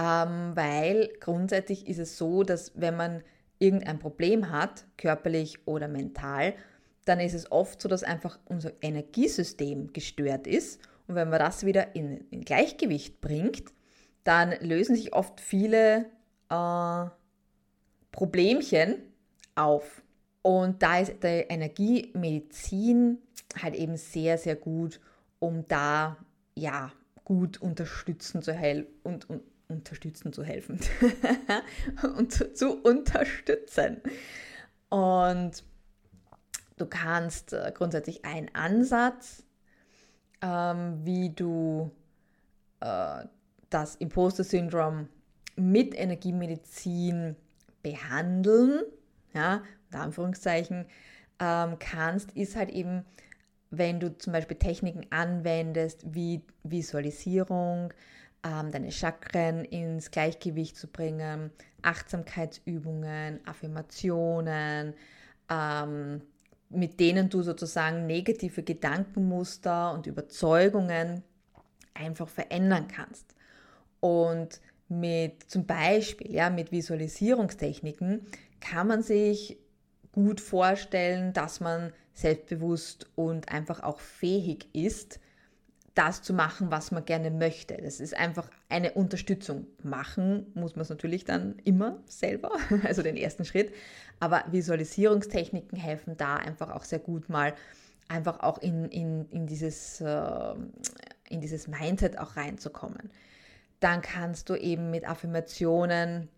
ähm, 0.00 0.52
weil 0.54 1.10
grundsätzlich 1.20 1.86
ist 1.86 1.98
es 1.98 2.16
so, 2.16 2.42
dass 2.42 2.72
wenn 2.74 2.96
man 2.96 3.22
irgendein 3.58 3.98
Problem 3.98 4.50
hat, 4.50 4.86
körperlich 4.96 5.66
oder 5.66 5.88
mental, 5.88 6.54
dann 7.04 7.20
ist 7.20 7.34
es 7.34 7.52
oft 7.52 7.82
so, 7.82 7.88
dass 7.88 8.02
einfach 8.02 8.38
unser 8.46 8.72
Energiesystem 8.80 9.92
gestört 9.92 10.46
ist. 10.46 10.80
Und 11.10 11.16
wenn 11.16 11.28
man 11.28 11.40
das 11.40 11.66
wieder 11.66 11.96
in, 11.96 12.18
in 12.30 12.44
Gleichgewicht 12.44 13.20
bringt, 13.20 13.64
dann 14.22 14.52
lösen 14.60 14.94
sich 14.94 15.12
oft 15.12 15.40
viele 15.40 16.06
äh, 16.48 17.04
Problemchen 18.12 18.94
auf. 19.56 20.04
Und 20.42 20.84
da 20.84 21.00
ist 21.00 21.20
die 21.24 21.46
Energiemedizin 21.48 23.18
halt 23.60 23.74
eben 23.74 23.96
sehr, 23.96 24.38
sehr 24.38 24.54
gut, 24.54 25.00
um 25.40 25.66
da 25.66 26.16
ja 26.54 26.92
gut 27.24 27.60
unterstützen 27.60 28.40
zu 28.40 28.52
helfen 28.52 28.86
und, 29.02 29.28
und 29.28 29.42
unterstützen 29.66 30.32
zu 30.32 30.44
helfen 30.44 30.78
und 32.16 32.32
zu, 32.32 32.54
zu, 32.54 32.80
unterstützen. 32.84 34.00
Und 34.90 35.64
du 36.76 36.86
kannst 36.86 37.52
äh, 37.52 37.72
grundsätzlich 37.74 38.24
einen 38.24 38.54
Ansatz, 38.54 39.42
ähm, 40.42 41.00
wie 41.04 41.30
du 41.30 41.90
äh, 42.80 43.24
das 43.68 43.96
Imposter-Syndrom 43.96 45.08
mit 45.56 45.94
Energiemedizin 45.94 47.36
behandeln, 47.82 48.82
ja, 49.32 49.62
unter 49.86 50.02
Anführungszeichen, 50.02 50.86
ähm, 51.38 51.78
kannst, 51.78 52.32
ist 52.32 52.56
halt 52.56 52.70
eben, 52.70 53.04
wenn 53.70 54.00
du 54.00 54.16
zum 54.16 54.32
Beispiel 54.32 54.56
Techniken 54.56 55.06
anwendest 55.10 56.14
wie 56.14 56.42
Visualisierung, 56.64 57.92
ähm, 58.42 58.70
deine 58.70 58.90
Chakren 58.90 59.64
ins 59.64 60.10
Gleichgewicht 60.10 60.76
zu 60.76 60.88
bringen, 60.88 61.50
Achtsamkeitsübungen, 61.82 63.40
Affirmationen, 63.46 64.94
ähm, 65.48 66.22
mit 66.70 67.00
denen 67.00 67.28
du 67.28 67.42
sozusagen 67.42 68.06
negative 68.06 68.62
Gedankenmuster 68.62 69.92
und 69.92 70.06
Überzeugungen 70.06 71.22
einfach 71.94 72.28
verändern 72.28 72.86
kannst. 72.88 73.34
Und 73.98 74.60
mit 74.88 75.44
zum 75.50 75.66
Beispiel 75.66 76.32
ja, 76.32 76.48
mit 76.48 76.72
Visualisierungstechniken 76.72 78.26
kann 78.60 78.86
man 78.86 79.02
sich 79.02 79.58
gut 80.12 80.40
vorstellen, 80.40 81.32
dass 81.32 81.60
man 81.60 81.92
selbstbewusst 82.14 83.08
und 83.14 83.50
einfach 83.50 83.82
auch 83.82 84.00
fähig 84.00 84.68
ist, 84.74 85.20
das 86.00 86.22
zu 86.22 86.32
machen, 86.32 86.70
was 86.70 86.92
man 86.92 87.04
gerne 87.04 87.30
möchte. 87.30 87.76
Das 87.76 88.00
ist 88.00 88.16
einfach 88.16 88.48
eine 88.70 88.92
Unterstützung. 88.92 89.66
Machen 89.82 90.46
muss 90.54 90.74
man 90.74 90.82
es 90.82 90.88
natürlich 90.88 91.26
dann 91.26 91.56
immer 91.64 91.98
selber, 92.06 92.52
also 92.84 93.02
den 93.02 93.18
ersten 93.18 93.44
Schritt. 93.44 93.74
Aber 94.18 94.44
Visualisierungstechniken 94.50 95.78
helfen 95.78 96.16
da 96.16 96.36
einfach 96.36 96.70
auch 96.70 96.84
sehr 96.84 97.00
gut 97.00 97.28
mal 97.28 97.52
einfach 98.08 98.40
auch 98.40 98.58
in, 98.58 98.86
in, 98.86 99.28
in, 99.30 99.46
dieses, 99.46 100.00
äh, 100.00 100.54
in 101.28 101.40
dieses 101.40 101.68
Mindset 101.68 102.18
auch 102.18 102.34
reinzukommen. 102.34 103.10
Dann 103.78 104.00
kannst 104.00 104.48
du 104.48 104.56
eben 104.56 104.90
mit 104.90 105.06
Affirmationen 105.06 106.28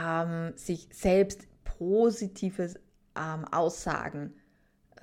ähm, 0.00 0.52
sich 0.56 0.88
selbst 0.92 1.46
positive 1.64 2.74
ähm, 3.16 3.44
Aussagen 3.50 4.32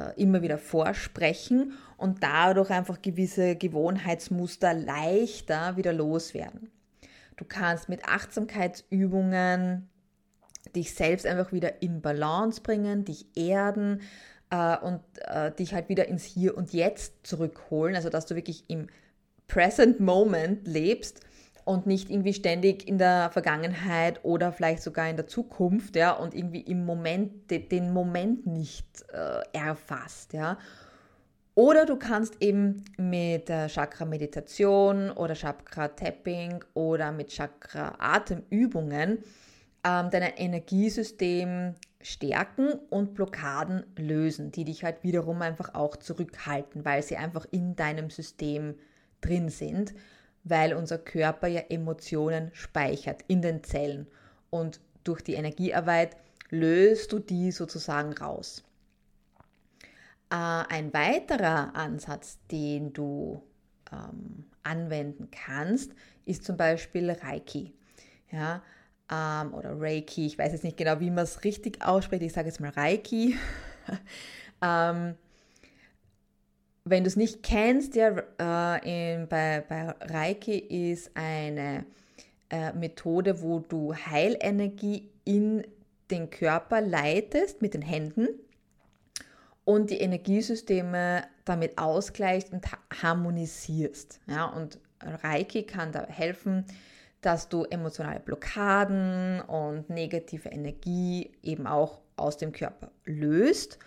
immer 0.09 0.41
wieder 0.41 0.57
vorsprechen 0.57 1.73
und 1.97 2.23
dadurch 2.23 2.69
einfach 2.69 3.01
gewisse 3.01 3.55
Gewohnheitsmuster 3.55 4.73
leichter 4.73 5.77
wieder 5.77 5.93
loswerden. 5.93 6.71
Du 7.37 7.45
kannst 7.45 7.89
mit 7.89 8.05
Achtsamkeitsübungen 8.05 9.89
dich 10.75 10.93
selbst 10.93 11.25
einfach 11.25 11.51
wieder 11.51 11.81
in 11.81 12.01
Balance 12.01 12.61
bringen, 12.61 13.05
dich 13.05 13.25
erden 13.35 14.01
äh, 14.51 14.77
und 14.77 15.01
äh, 15.25 15.51
dich 15.51 15.73
halt 15.73 15.89
wieder 15.89 16.07
ins 16.07 16.23
Hier 16.23 16.55
und 16.55 16.73
Jetzt 16.73 17.25
zurückholen, 17.25 17.95
also 17.95 18.09
dass 18.09 18.25
du 18.25 18.35
wirklich 18.35 18.65
im 18.67 18.87
Present 19.47 19.99
Moment 19.99 20.67
lebst 20.67 21.21
und 21.71 21.87
nicht 21.87 22.09
irgendwie 22.09 22.33
ständig 22.33 22.85
in 22.87 22.97
der 22.97 23.29
Vergangenheit 23.31 24.19
oder 24.23 24.51
vielleicht 24.51 24.83
sogar 24.83 25.09
in 25.09 25.15
der 25.15 25.27
Zukunft, 25.27 25.95
ja, 25.95 26.11
und 26.11 26.35
irgendwie 26.35 26.59
im 26.59 26.85
Moment 26.85 27.49
den 27.49 27.93
Moment 27.93 28.45
nicht 28.45 28.85
äh, 29.13 29.39
erfasst, 29.57 30.33
ja. 30.33 30.57
Oder 31.55 31.85
du 31.85 31.95
kannst 31.97 32.41
eben 32.41 32.83
mit 32.97 33.49
äh, 33.49 33.67
Chakra-Meditation 33.67 35.11
oder 35.11 35.33
Chakra-Tapping 35.33 36.63
oder 36.73 37.11
mit 37.11 37.29
Chakra-Atemübungen 37.29 39.19
ähm, 39.83 40.09
dein 40.09 40.23
Energiesystem 40.37 41.75
stärken 42.01 42.73
und 42.89 43.13
Blockaden 43.13 43.85
lösen, 43.97 44.51
die 44.51 44.65
dich 44.65 44.83
halt 44.83 45.03
wiederum 45.03 45.41
einfach 45.41 45.73
auch 45.73 45.95
zurückhalten, 45.95 46.83
weil 46.83 47.01
sie 47.03 47.15
einfach 47.15 47.45
in 47.51 47.75
deinem 47.75 48.09
System 48.09 48.75
drin 49.21 49.49
sind 49.49 49.93
weil 50.43 50.73
unser 50.73 50.97
Körper 50.97 51.47
ja 51.47 51.61
Emotionen 51.69 52.51
speichert 52.53 53.23
in 53.27 53.41
den 53.41 53.63
Zellen 53.63 54.07
und 54.49 54.79
durch 55.03 55.21
die 55.21 55.33
Energiearbeit 55.33 56.15
löst 56.49 57.11
du 57.11 57.19
die 57.19 57.51
sozusagen 57.51 58.13
raus. 58.13 58.63
Äh, 60.29 60.35
ein 60.35 60.93
weiterer 60.93 61.75
Ansatz, 61.75 62.39
den 62.51 62.93
du 62.93 63.41
ähm, 63.91 64.45
anwenden 64.63 65.29
kannst, 65.31 65.91
ist 66.25 66.45
zum 66.45 66.57
Beispiel 66.57 67.11
Reiki. 67.11 67.73
Ja, 68.31 68.61
ähm, 69.11 69.53
oder 69.53 69.79
Reiki, 69.79 70.25
ich 70.25 70.37
weiß 70.37 70.53
jetzt 70.53 70.63
nicht 70.63 70.77
genau, 70.77 70.99
wie 70.99 71.09
man 71.09 71.25
es 71.25 71.43
richtig 71.43 71.83
ausspricht, 71.85 72.23
ich 72.23 72.33
sage 72.33 72.47
jetzt 72.47 72.61
mal 72.61 72.71
Reiki. 72.71 73.35
ähm, 74.61 75.15
wenn 76.83 77.03
du 77.03 77.07
es 77.07 77.15
nicht 77.15 77.43
kennst, 77.43 77.95
ja, 77.95 78.09
äh, 78.39 79.13
in, 79.13 79.27
bei, 79.27 79.63
bei 79.67 79.89
Reiki 80.01 80.57
ist 80.91 81.11
eine 81.15 81.85
äh, 82.49 82.73
Methode, 82.73 83.41
wo 83.41 83.59
du 83.59 83.93
Heilenergie 83.93 85.09
in 85.23 85.63
den 86.09 86.29
Körper 86.29 86.81
leitest 86.81 87.61
mit 87.61 87.73
den 87.73 87.81
Händen 87.81 88.27
und 89.63 89.89
die 89.91 89.99
Energiesysteme 89.99 91.23
damit 91.45 91.77
ausgleichst 91.77 92.51
und 92.51 92.65
harmonisierst. 93.01 94.19
Ja, 94.27 94.45
und 94.45 94.79
Reiki 94.99 95.63
kann 95.63 95.91
da 95.91 96.05
helfen, 96.07 96.65
dass 97.21 97.47
du 97.47 97.63
emotionale 97.65 98.19
Blockaden 98.19 99.41
und 99.41 99.89
negative 99.89 100.49
Energie 100.49 101.31
eben 101.43 101.67
auch 101.67 102.01
aus 102.17 102.37
dem 102.37 102.51
Körper 102.51 102.91
löst 103.05 103.77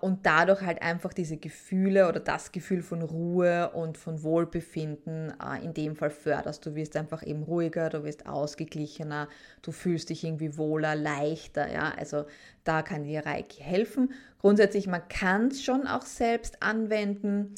und 0.00 0.26
dadurch 0.26 0.60
halt 0.62 0.82
einfach 0.82 1.12
diese 1.12 1.36
Gefühle 1.36 2.08
oder 2.08 2.20
das 2.20 2.52
Gefühl 2.52 2.82
von 2.82 3.02
Ruhe 3.02 3.70
und 3.70 3.96
von 3.96 4.22
Wohlbefinden 4.22 5.32
äh, 5.40 5.64
in 5.64 5.72
dem 5.72 5.96
Fall 5.96 6.10
förderst. 6.10 6.66
Du 6.66 6.74
wirst 6.74 6.96
einfach 6.96 7.22
eben 7.26 7.42
ruhiger, 7.42 7.88
du 7.88 8.04
wirst 8.04 8.26
ausgeglichener, 8.26 9.28
du 9.62 9.72
fühlst 9.72 10.10
dich 10.10 10.24
irgendwie 10.24 10.56
wohler, 10.58 10.94
leichter. 10.94 11.70
Ja? 11.72 11.92
Also 11.96 12.26
da 12.64 12.82
kann 12.82 13.04
dir 13.04 13.24
Reiki 13.24 13.62
helfen. 13.62 14.12
Grundsätzlich, 14.40 14.86
man 14.86 15.08
kann 15.08 15.48
es 15.48 15.62
schon 15.62 15.86
auch 15.86 16.02
selbst 16.02 16.62
anwenden, 16.62 17.54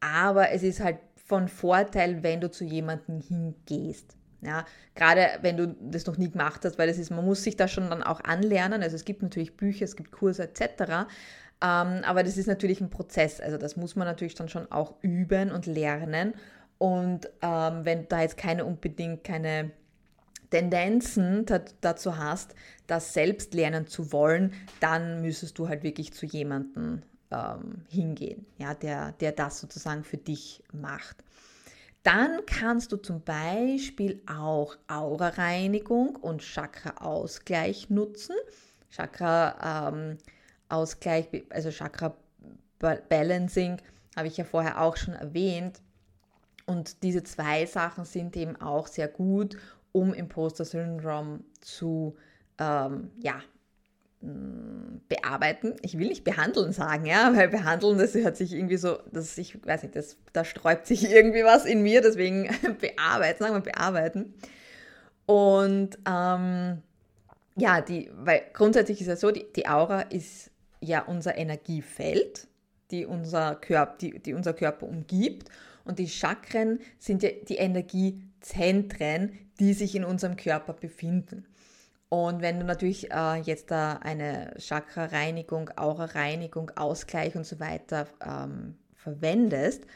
aber 0.00 0.50
es 0.50 0.62
ist 0.62 0.80
halt 0.80 0.98
von 1.16 1.48
Vorteil, 1.48 2.22
wenn 2.22 2.40
du 2.40 2.50
zu 2.50 2.64
jemandem 2.64 3.20
hingehst. 3.20 4.16
Ja, 4.44 4.64
gerade 4.96 5.28
wenn 5.42 5.56
du 5.56 5.68
das 5.68 6.06
noch 6.06 6.18
nie 6.18 6.28
gemacht 6.28 6.64
hast, 6.64 6.76
weil 6.76 6.88
es 6.88 6.98
ist, 6.98 7.10
man 7.10 7.24
muss 7.24 7.44
sich 7.44 7.54
da 7.54 7.68
schon 7.68 7.88
dann 7.90 8.02
auch 8.02 8.20
anlernen. 8.24 8.82
Also 8.82 8.96
es 8.96 9.04
gibt 9.04 9.22
natürlich 9.22 9.56
Bücher, 9.56 9.84
es 9.84 9.94
gibt 9.94 10.10
Kurse 10.10 10.42
etc. 10.42 11.06
Ähm, 11.62 12.02
aber 12.04 12.24
das 12.24 12.36
ist 12.36 12.48
natürlich 12.48 12.80
ein 12.80 12.90
Prozess. 12.90 13.40
Also 13.40 13.56
das 13.56 13.76
muss 13.76 13.94
man 13.94 14.06
natürlich 14.06 14.34
dann 14.34 14.48
schon 14.48 14.70
auch 14.72 14.94
üben 15.00 15.52
und 15.52 15.66
lernen. 15.66 16.34
Und 16.78 17.30
ähm, 17.40 17.84
wenn 17.84 18.08
da 18.08 18.22
jetzt 18.22 18.36
keine 18.36 18.64
unbedingt 18.64 19.22
keine 19.22 19.70
Tendenzen 20.50 21.46
dazu 21.80 22.18
hast, 22.18 22.54
das 22.86 23.14
selbst 23.14 23.54
lernen 23.54 23.86
zu 23.86 24.12
wollen, 24.12 24.52
dann 24.80 25.22
müsstest 25.22 25.58
du 25.58 25.68
halt 25.68 25.82
wirklich 25.82 26.12
zu 26.12 26.26
jemandem 26.26 27.02
ähm, 27.30 27.86
hingehen, 27.88 28.44
ja, 28.58 28.74
der, 28.74 29.12
der 29.12 29.32
das 29.32 29.60
sozusagen 29.60 30.04
für 30.04 30.18
dich 30.18 30.62
macht. 30.72 31.24
Dann 32.02 32.44
kannst 32.46 32.90
du 32.90 32.96
zum 32.96 33.22
Beispiel 33.22 34.20
auch 34.26 34.76
Aura-Reinigung 34.88 36.16
und 36.16 36.42
Chakra-Ausgleich 36.42 37.88
nutzen. 37.90 38.34
Chakra 38.90 39.88
ähm, 39.88 40.18
Ausgleich, 40.72 41.28
also 41.50 41.70
Chakra 41.70 42.14
Balancing, 42.78 43.78
habe 44.16 44.28
ich 44.28 44.36
ja 44.36 44.44
vorher 44.44 44.80
auch 44.80 44.96
schon 44.96 45.14
erwähnt. 45.14 45.80
Und 46.66 47.02
diese 47.02 47.22
zwei 47.22 47.66
Sachen 47.66 48.04
sind 48.04 48.36
eben 48.36 48.60
auch 48.60 48.86
sehr 48.86 49.08
gut, 49.08 49.56
um 49.92 50.14
Imposter 50.14 50.64
Syndrome 50.64 51.40
zu 51.60 52.16
ähm, 52.58 53.10
ja, 53.18 53.42
mm, 54.20 55.00
bearbeiten. 55.08 55.76
Ich 55.82 55.98
will 55.98 56.08
nicht 56.08 56.24
behandeln 56.24 56.72
sagen, 56.72 57.04
ja, 57.04 57.34
weil 57.36 57.48
behandeln, 57.48 57.98
das 57.98 58.14
hört 58.14 58.36
sich 58.36 58.52
irgendwie 58.52 58.76
so, 58.76 58.98
dass 59.10 59.36
ich 59.38 59.64
weiß 59.64 59.82
nicht, 59.82 59.96
das, 59.96 60.16
da 60.32 60.44
sträubt 60.44 60.86
sich 60.86 61.10
irgendwie 61.10 61.44
was 61.44 61.64
in 61.64 61.82
mir, 61.82 62.00
deswegen 62.00 62.44
bearbeiten, 62.80 63.42
sagen 63.42 63.54
wir 63.54 63.72
bearbeiten. 63.72 64.34
Und 65.26 65.98
ähm, 66.06 66.82
ja, 67.56 67.80
die, 67.80 68.10
weil 68.14 68.42
grundsätzlich 68.52 69.00
ist 69.00 69.08
ja 69.08 69.16
so, 69.16 69.30
die, 69.30 69.46
die 69.52 69.68
Aura 69.68 70.02
ist 70.02 70.51
ja 70.82 71.02
unser 71.02 71.36
Energiefeld, 71.36 72.48
die 72.90 73.06
unser, 73.06 73.54
Körper, 73.54 73.96
die, 73.98 74.18
die 74.18 74.34
unser 74.34 74.52
Körper 74.52 74.86
umgibt. 74.86 75.48
Und 75.84 75.98
die 75.98 76.08
Chakren 76.08 76.80
sind 76.98 77.22
ja 77.22 77.30
die 77.48 77.56
Energiezentren, 77.56 79.38
die 79.58 79.72
sich 79.72 79.94
in 79.94 80.04
unserem 80.04 80.36
Körper 80.36 80.74
befinden. 80.74 81.46
Und 82.08 82.42
wenn 82.42 82.60
du 82.60 82.66
natürlich 82.66 83.10
äh, 83.10 83.40
jetzt 83.40 83.70
da 83.70 83.94
eine 83.94 84.54
Chakra-Reinigung, 84.58 85.70
Aura-Reinigung, 85.76 86.70
Ausgleich 86.76 87.34
und 87.36 87.46
so 87.46 87.58
weiter 87.58 88.06
ähm, 88.22 88.76
verwendest, 88.94 89.86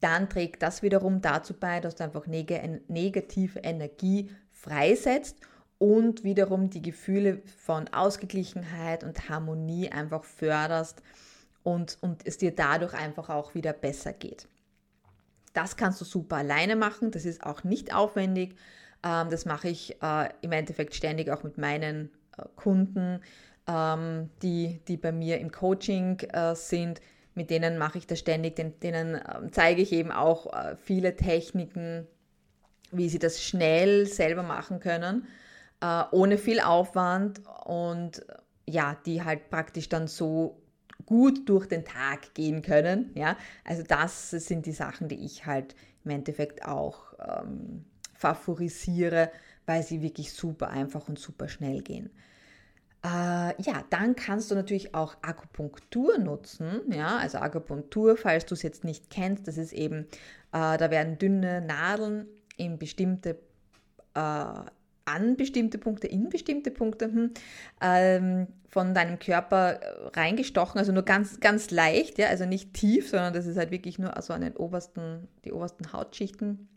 dann 0.00 0.30
trägt 0.30 0.62
das 0.62 0.82
wiederum 0.82 1.20
dazu 1.20 1.54
bei, 1.54 1.80
dass 1.80 1.96
du 1.96 2.04
einfach 2.04 2.26
neg 2.26 2.50
negative 2.88 3.58
Energie 3.58 4.30
freisetzt 4.50 5.36
und 5.78 6.24
wiederum 6.24 6.70
die 6.70 6.82
Gefühle 6.82 7.40
von 7.56 7.88
Ausgeglichenheit 7.88 9.04
und 9.04 9.28
Harmonie 9.28 9.90
einfach 9.90 10.24
förderst 10.24 11.02
und, 11.62 11.98
und 12.00 12.26
es 12.26 12.38
dir 12.38 12.54
dadurch 12.54 12.94
einfach 12.94 13.28
auch 13.28 13.54
wieder 13.54 13.72
besser 13.72 14.12
geht. 14.12 14.48
Das 15.54 15.76
kannst 15.76 16.00
du 16.00 16.04
super 16.04 16.36
alleine 16.36 16.76
machen, 16.76 17.10
das 17.10 17.24
ist 17.24 17.44
auch 17.44 17.64
nicht 17.64 17.94
aufwendig. 17.94 18.56
Ähm, 19.04 19.30
das 19.30 19.44
mache 19.44 19.68
ich 19.68 20.02
äh, 20.02 20.28
im 20.40 20.52
Endeffekt 20.52 20.94
ständig 20.94 21.30
auch 21.30 21.42
mit 21.44 21.58
meinen 21.58 22.10
äh, 22.36 22.42
Kunden, 22.56 23.20
ähm, 23.68 24.30
die, 24.42 24.80
die 24.88 24.96
bei 24.96 25.12
mir 25.12 25.38
im 25.38 25.52
Coaching 25.52 26.18
äh, 26.20 26.54
sind. 26.56 27.00
Mit 27.34 27.50
denen 27.50 27.78
mache 27.78 27.98
ich 27.98 28.06
das 28.06 28.18
ständig, 28.18 28.56
denen, 28.56 29.14
ähm, 29.14 29.52
zeige 29.52 29.80
ich 29.80 29.92
eben 29.92 30.10
auch 30.10 30.52
viele 30.76 31.14
Techniken, 31.14 32.04
wie 32.90 33.08
sie 33.08 33.20
das 33.20 33.40
schnell 33.44 34.06
selber 34.06 34.42
machen 34.42 34.80
können 34.80 35.28
äh, 35.80 36.04
ohne 36.10 36.38
viel 36.38 36.60
Aufwand 36.60 37.42
und 37.64 38.24
ja, 38.66 38.96
die 39.06 39.22
halt 39.22 39.50
praktisch 39.50 39.88
dann 39.88 40.08
so 40.08 40.60
gut 41.06 41.48
durch 41.48 41.66
den 41.66 41.84
Tag 41.84 42.34
gehen 42.34 42.62
können. 42.62 43.12
Ja, 43.14 43.36
also 43.64 43.82
das 43.82 44.30
sind 44.30 44.66
die 44.66 44.72
Sachen, 44.72 45.08
die 45.08 45.24
ich 45.24 45.46
halt 45.46 45.74
im 46.04 46.10
Endeffekt 46.10 46.64
auch 46.64 47.14
ähm, 47.18 47.84
favorisiere, 48.14 49.30
weil 49.66 49.82
sie 49.82 50.02
wirklich 50.02 50.32
super 50.32 50.68
einfach 50.68 51.08
und 51.08 51.18
super 51.18 51.48
schnell 51.48 51.82
gehen. 51.82 52.10
Äh, 53.04 53.62
ja, 53.62 53.84
dann 53.90 54.16
kannst 54.16 54.50
du 54.50 54.54
natürlich 54.54 54.94
auch 54.94 55.16
Akupunktur 55.22 56.18
nutzen. 56.18 56.80
Ja, 56.92 57.16
also 57.16 57.38
Akupunktur, 57.38 58.16
falls 58.16 58.44
du 58.44 58.54
es 58.54 58.62
jetzt 58.62 58.82
nicht 58.84 59.08
kennst, 59.08 59.46
das 59.46 59.56
ist 59.56 59.72
eben, 59.72 60.08
äh, 60.52 60.76
da 60.76 60.90
werden 60.90 61.16
dünne 61.16 61.60
Nadeln 61.60 62.26
in 62.56 62.78
bestimmte 62.78 63.38
äh, 64.14 64.52
an 65.08 65.36
bestimmte 65.36 65.78
Punkte, 65.78 66.06
in 66.06 66.28
bestimmte 66.28 66.70
Punkte 66.70 67.06
hm, 67.06 67.30
ähm, 67.80 68.46
von 68.68 68.94
deinem 68.94 69.18
Körper 69.18 69.80
reingestochen, 70.14 70.78
also 70.78 70.92
nur 70.92 71.04
ganz, 71.04 71.40
ganz 71.40 71.70
leicht, 71.70 72.18
ja, 72.18 72.28
also 72.28 72.44
nicht 72.44 72.74
tief, 72.74 73.08
sondern 73.10 73.32
das 73.32 73.46
ist 73.46 73.56
halt 73.56 73.70
wirklich 73.70 73.98
nur 73.98 74.16
also 74.16 74.32
an 74.32 74.42
den 74.42 74.56
obersten, 74.56 75.28
die 75.44 75.52
obersten 75.52 75.92
Hautschichten. 75.92 76.68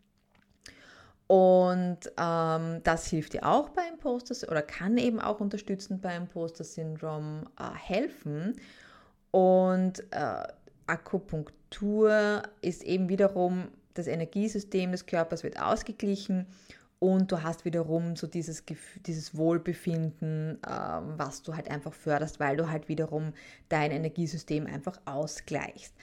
Und 1.26 1.98
ähm, 2.18 2.80
das 2.82 3.06
hilft 3.06 3.32
dir 3.32 3.46
auch 3.46 3.70
beim 3.70 3.94
Imposter 3.94 4.50
oder 4.50 4.60
kann 4.60 4.98
eben 4.98 5.20
auch 5.20 5.40
unterstützend 5.40 6.02
beim 6.02 6.24
Imposter-Syndrom 6.24 7.48
äh, 7.58 7.74
helfen. 7.74 8.56
Und 9.30 10.00
äh, 10.10 10.42
Akupunktur 10.86 12.42
ist 12.60 12.82
eben 12.82 13.08
wiederum 13.08 13.68
das 13.94 14.08
Energiesystem 14.08 14.92
des 14.92 15.06
Körpers 15.06 15.42
wird 15.42 15.60
ausgeglichen 15.60 16.46
und 17.02 17.32
du 17.32 17.42
hast 17.42 17.64
wiederum 17.64 18.14
so 18.14 18.28
dieses, 18.28 18.62
dieses 19.06 19.36
Wohlbefinden, 19.36 20.60
ähm, 20.64 21.14
was 21.16 21.42
du 21.42 21.56
halt 21.56 21.68
einfach 21.68 21.92
förderst, 21.92 22.38
weil 22.38 22.56
du 22.56 22.70
halt 22.70 22.88
wiederum 22.88 23.32
dein 23.68 23.90
Energiesystem 23.90 24.68
einfach 24.68 25.00
ausgleichst. 25.04 25.96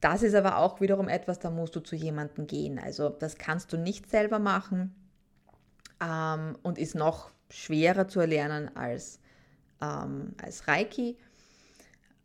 Das 0.00 0.22
ist 0.22 0.34
aber 0.34 0.56
auch 0.56 0.80
wiederum 0.80 1.08
etwas, 1.08 1.40
da 1.40 1.50
musst 1.50 1.76
du 1.76 1.80
zu 1.80 1.94
jemandem 1.94 2.46
gehen. 2.46 2.78
Also 2.78 3.10
das 3.10 3.36
kannst 3.36 3.74
du 3.74 3.76
nicht 3.76 4.08
selber 4.08 4.38
machen 4.38 4.94
ähm, 6.02 6.56
und 6.62 6.78
ist 6.78 6.94
noch 6.94 7.32
schwerer 7.50 8.08
zu 8.08 8.20
erlernen 8.20 8.74
als, 8.74 9.20
ähm, 9.82 10.34
als 10.42 10.66
Reiki. 10.66 11.18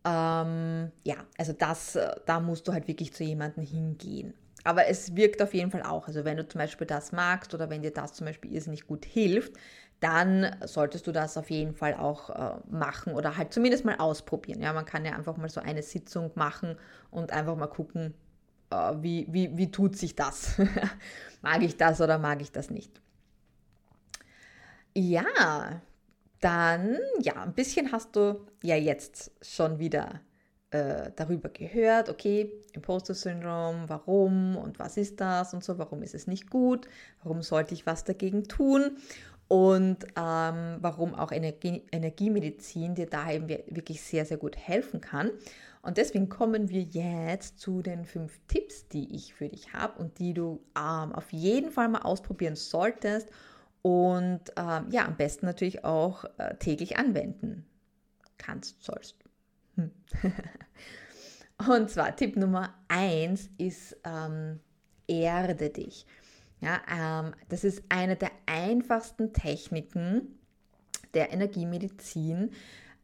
Ähm, 0.06 0.90
ja, 1.04 1.18
also 1.38 1.52
das, 1.52 1.98
äh, 1.98 2.16
da 2.26 2.40
musst 2.40 2.66
du 2.70 2.72
halt 2.72 2.88
wirklich 2.88 3.12
zu 3.12 3.26
jemandem 3.26 3.66
hingehen. 3.66 4.34
Aber 4.66 4.88
es 4.88 5.16
wirkt 5.16 5.42
auf 5.44 5.54
jeden 5.54 5.70
Fall 5.70 5.84
auch. 5.84 6.08
Also 6.08 6.26
wenn 6.26 6.38
du 6.38 6.48
zum 6.48 6.60
Beispiel 6.60 6.88
das 6.88 7.12
magst 7.12 7.54
oder 7.54 7.70
wenn 7.70 7.84
dir 7.84 7.92
das 7.92 8.14
zum 8.14 8.26
Beispiel 8.26 8.52
irrsinnig 8.52 8.88
gut 8.88 9.06
hilft, 9.06 9.54
dann 10.00 10.56
solltest 10.66 11.06
du 11.06 11.12
das 11.12 11.38
auf 11.38 11.52
jeden 11.52 11.76
Fall 11.76 11.94
auch 11.94 12.32
äh, 12.32 12.58
machen 12.68 13.14
oder 13.14 13.38
halt 13.38 13.54
zumindest 13.54 13.86
mal 13.86 13.98
ausprobieren. 13.98 14.62
Ja, 14.62 14.74
man 14.74 14.86
kann 14.86 15.06
ja 15.06 15.14
einfach 15.14 15.38
mal 15.38 15.50
so 15.50 15.62
eine 15.62 15.84
Sitzung 15.84 16.32
machen 16.34 16.78
und 17.12 17.32
einfach 17.32 17.56
mal 17.56 17.68
gucken, 17.68 18.16
äh, 18.72 18.94
wie, 19.02 19.28
wie, 19.30 19.56
wie 19.56 19.70
tut 19.70 19.98
sich 19.98 20.16
das? 20.16 20.60
mag 21.44 21.62
ich 21.62 21.78
das 21.78 22.02
oder 22.02 22.18
mag 22.18 22.42
ich 22.42 22.52
das 22.52 22.72
nicht? 22.72 23.00
Ja, 24.96 25.82
dann, 26.42 26.98
ja, 27.20 27.44
ein 27.44 27.54
bisschen 27.54 27.92
hast 27.92 28.16
du 28.16 28.48
ja 28.64 28.76
jetzt 28.76 29.32
schon 29.44 29.78
wieder 29.78 30.22
äh, 30.76 31.12
darüber 31.16 31.50
gehört, 31.50 32.10
okay, 32.10 32.52
Imposter-Syndrom, 32.74 33.88
warum 33.88 34.58
und 34.58 34.78
was 34.78 34.98
ist 34.98 35.22
das 35.22 35.54
und 35.54 35.64
so, 35.64 35.78
warum 35.78 36.04
ist 36.04 36.14
es 36.14 36.28
nicht 36.28 36.50
gut, 36.50 36.88
warum 37.24 37.42
sollte 37.42 37.74
ich 37.74 37.86
was 37.86 38.04
dagegen 38.04 38.48
tun 38.48 38.98
und 39.48 40.04
ähm, 40.18 40.78
warum 40.82 41.16
auch 41.16 41.32
Energie, 41.32 41.84
Energiemedizin 41.92 42.96
dir 42.96 43.06
da 43.06 43.32
eben 43.32 43.48
wirklich 43.48 44.02
sehr, 44.02 44.26
sehr 44.26 44.38
gut 44.38 44.58
helfen 44.58 45.00
kann. 45.00 45.32
Und 45.82 45.98
deswegen 45.98 46.30
kommen 46.30 46.70
wir 46.70 46.82
jetzt 46.82 47.60
zu 47.60 47.82
den 47.82 48.06
fünf 48.06 48.40
Tipps, 48.48 48.88
die 48.90 49.16
ich 49.16 49.34
für 49.34 49.48
dich 49.48 49.72
habe 49.72 50.00
und 50.00 50.20
die 50.20 50.34
du 50.34 50.62
ähm, 50.76 51.14
auf 51.14 51.32
jeden 51.32 51.72
Fall 51.72 51.88
mal 51.88 52.02
ausprobieren 52.02 52.56
solltest 52.56 53.30
und 53.82 54.42
ähm, 54.58 54.88
ja, 54.90 55.06
am 55.06 55.16
besten 55.16 55.46
natürlich 55.46 55.86
auch 55.86 56.26
äh, 56.38 56.56
täglich 56.58 56.98
anwenden 56.98 57.66
kannst, 58.38 58.84
sollst. 58.84 59.25
Hm. 59.76 59.92
Und 61.70 61.90
zwar 61.90 62.16
Tipp 62.16 62.36
Nummer 62.36 62.74
eins 62.88 63.50
ist 63.58 63.98
ähm, 64.04 64.60
erde 65.08 65.70
dich. 65.70 66.06
Ja, 66.62 66.82
ähm, 66.92 67.34
das 67.50 67.64
ist 67.64 67.84
eine 67.90 68.16
der 68.16 68.32
einfachsten 68.46 69.34
Techniken 69.34 70.40
der 71.14 71.32
Energiemedizin, 71.32 72.52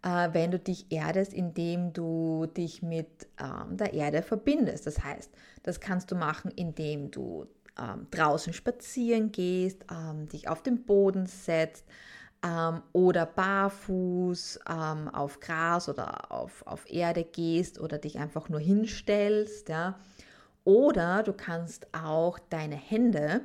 äh, 0.03 0.29
wenn 0.33 0.51
du 0.51 0.59
dich 0.59 0.91
erdest, 0.91 1.33
indem 1.33 1.93
du 1.93 2.45
dich 2.45 2.81
mit 2.81 3.27
ähm, 3.39 3.77
der 3.77 3.93
Erde 3.93 4.21
verbindest. 4.21 4.87
Das 4.87 5.03
heißt, 5.03 5.31
das 5.63 5.79
kannst 5.79 6.11
du 6.11 6.15
machen, 6.15 6.51
indem 6.51 7.11
du 7.11 7.47
ähm, 7.79 8.07
draußen 8.11 8.53
spazieren 8.53 9.31
gehst, 9.31 9.85
ähm, 9.91 10.27
dich 10.27 10.47
auf 10.47 10.61
den 10.61 10.83
Boden 10.83 11.25
setzt 11.25 11.85
ähm, 12.43 12.81
oder 12.93 13.25
barfuß 13.25 14.59
ähm, 14.69 15.07
auf 15.09 15.39
Gras 15.39 15.89
oder 15.89 16.31
auf, 16.31 16.65
auf 16.65 16.89
Erde 16.89 17.23
gehst 17.23 17.79
oder 17.79 17.97
dich 17.97 18.19
einfach 18.19 18.49
nur 18.49 18.59
hinstellst. 18.59 19.69
Ja. 19.69 19.99
Oder 20.63 21.23
du 21.23 21.33
kannst 21.33 21.87
auch 21.93 22.39
deine 22.39 22.75
Hände 22.75 23.41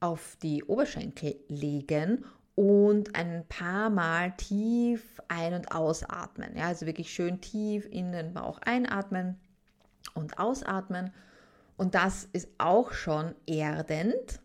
auf 0.00 0.36
die 0.42 0.64
Oberschenkel 0.64 1.36
legen 1.48 2.24
und 2.54 3.16
ein 3.16 3.44
paar 3.48 3.90
Mal 3.90 4.32
tief 4.36 5.20
ein- 5.28 5.54
und 5.54 5.72
ausatmen. 5.72 6.56
Ja, 6.56 6.68
also 6.68 6.86
wirklich 6.86 7.12
schön 7.12 7.40
tief 7.40 7.86
in 7.90 8.12
den 8.12 8.32
Bauch 8.34 8.58
einatmen 8.64 9.40
und 10.14 10.38
ausatmen. 10.38 11.12
Und 11.76 11.94
das 11.94 12.28
ist 12.32 12.48
auch 12.58 12.92
schon 12.92 13.34
erdend. 13.46 14.40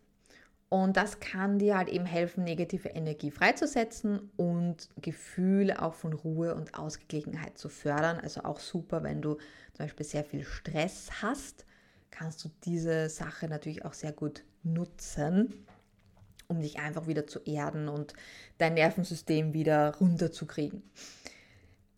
Und 0.70 0.96
das 0.96 1.18
kann 1.18 1.58
dir 1.58 1.76
halt 1.76 1.88
eben 1.88 2.06
helfen, 2.06 2.44
negative 2.44 2.90
Energie 2.90 3.32
freizusetzen 3.32 4.30
und 4.36 4.88
Gefühle 5.02 5.82
auch 5.82 5.94
von 5.94 6.12
Ruhe 6.12 6.54
und 6.54 6.78
Ausgeglichenheit 6.78 7.58
zu 7.58 7.68
fördern. 7.68 8.20
Also 8.20 8.44
auch 8.44 8.60
super, 8.60 9.02
wenn 9.02 9.20
du 9.20 9.34
zum 9.72 9.86
Beispiel 9.86 10.06
sehr 10.06 10.22
viel 10.22 10.44
Stress 10.44 11.10
hast, 11.22 11.66
kannst 12.12 12.44
du 12.44 12.50
diese 12.64 13.08
Sache 13.08 13.48
natürlich 13.48 13.84
auch 13.84 13.94
sehr 13.94 14.12
gut 14.12 14.44
nutzen, 14.62 15.66
um 16.46 16.60
dich 16.60 16.78
einfach 16.78 17.08
wieder 17.08 17.26
zu 17.26 17.40
erden 17.40 17.88
und 17.88 18.12
dein 18.58 18.74
Nervensystem 18.74 19.52
wieder 19.52 19.96
runterzukriegen. 19.96 20.84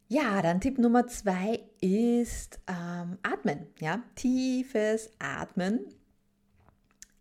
Ja, 0.09 0.41
dann 0.41 0.63
Tipp 0.63 0.79
Nummer 0.79 1.07
zwei 1.09 1.61
ist 1.83 2.59
ähm, 2.69 3.19
Atmen. 3.23 3.67
Ja, 3.81 4.03
tiefes 4.15 5.11
Atmen 5.19 5.81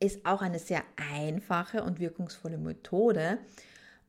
ist 0.01 0.25
auch 0.25 0.41
eine 0.41 0.59
sehr 0.59 0.83
einfache 1.13 1.83
und 1.83 1.99
wirkungsvolle 1.99 2.57
Methode, 2.57 3.37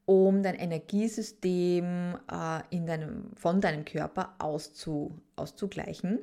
um 0.05 0.43
dein 0.43 0.57
Energiesystem 0.57 2.19
äh, 2.31 2.61
in 2.71 2.87
deinem, 2.87 3.31
von 3.37 3.61
deinem 3.61 3.85
Körper 3.85 4.35
auszu, 4.39 5.13
auszugleichen. 5.37 6.19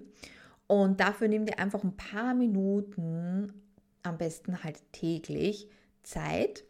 Und 0.67 0.99
dafür 0.99 1.27
nimm 1.27 1.45
dir 1.45 1.59
einfach 1.59 1.83
ein 1.83 1.95
paar 1.95 2.33
Minuten, 2.33 3.53
am 4.03 4.17
besten 4.17 4.63
halt 4.63 4.81
täglich, 4.91 5.69
Zeit 6.03 6.63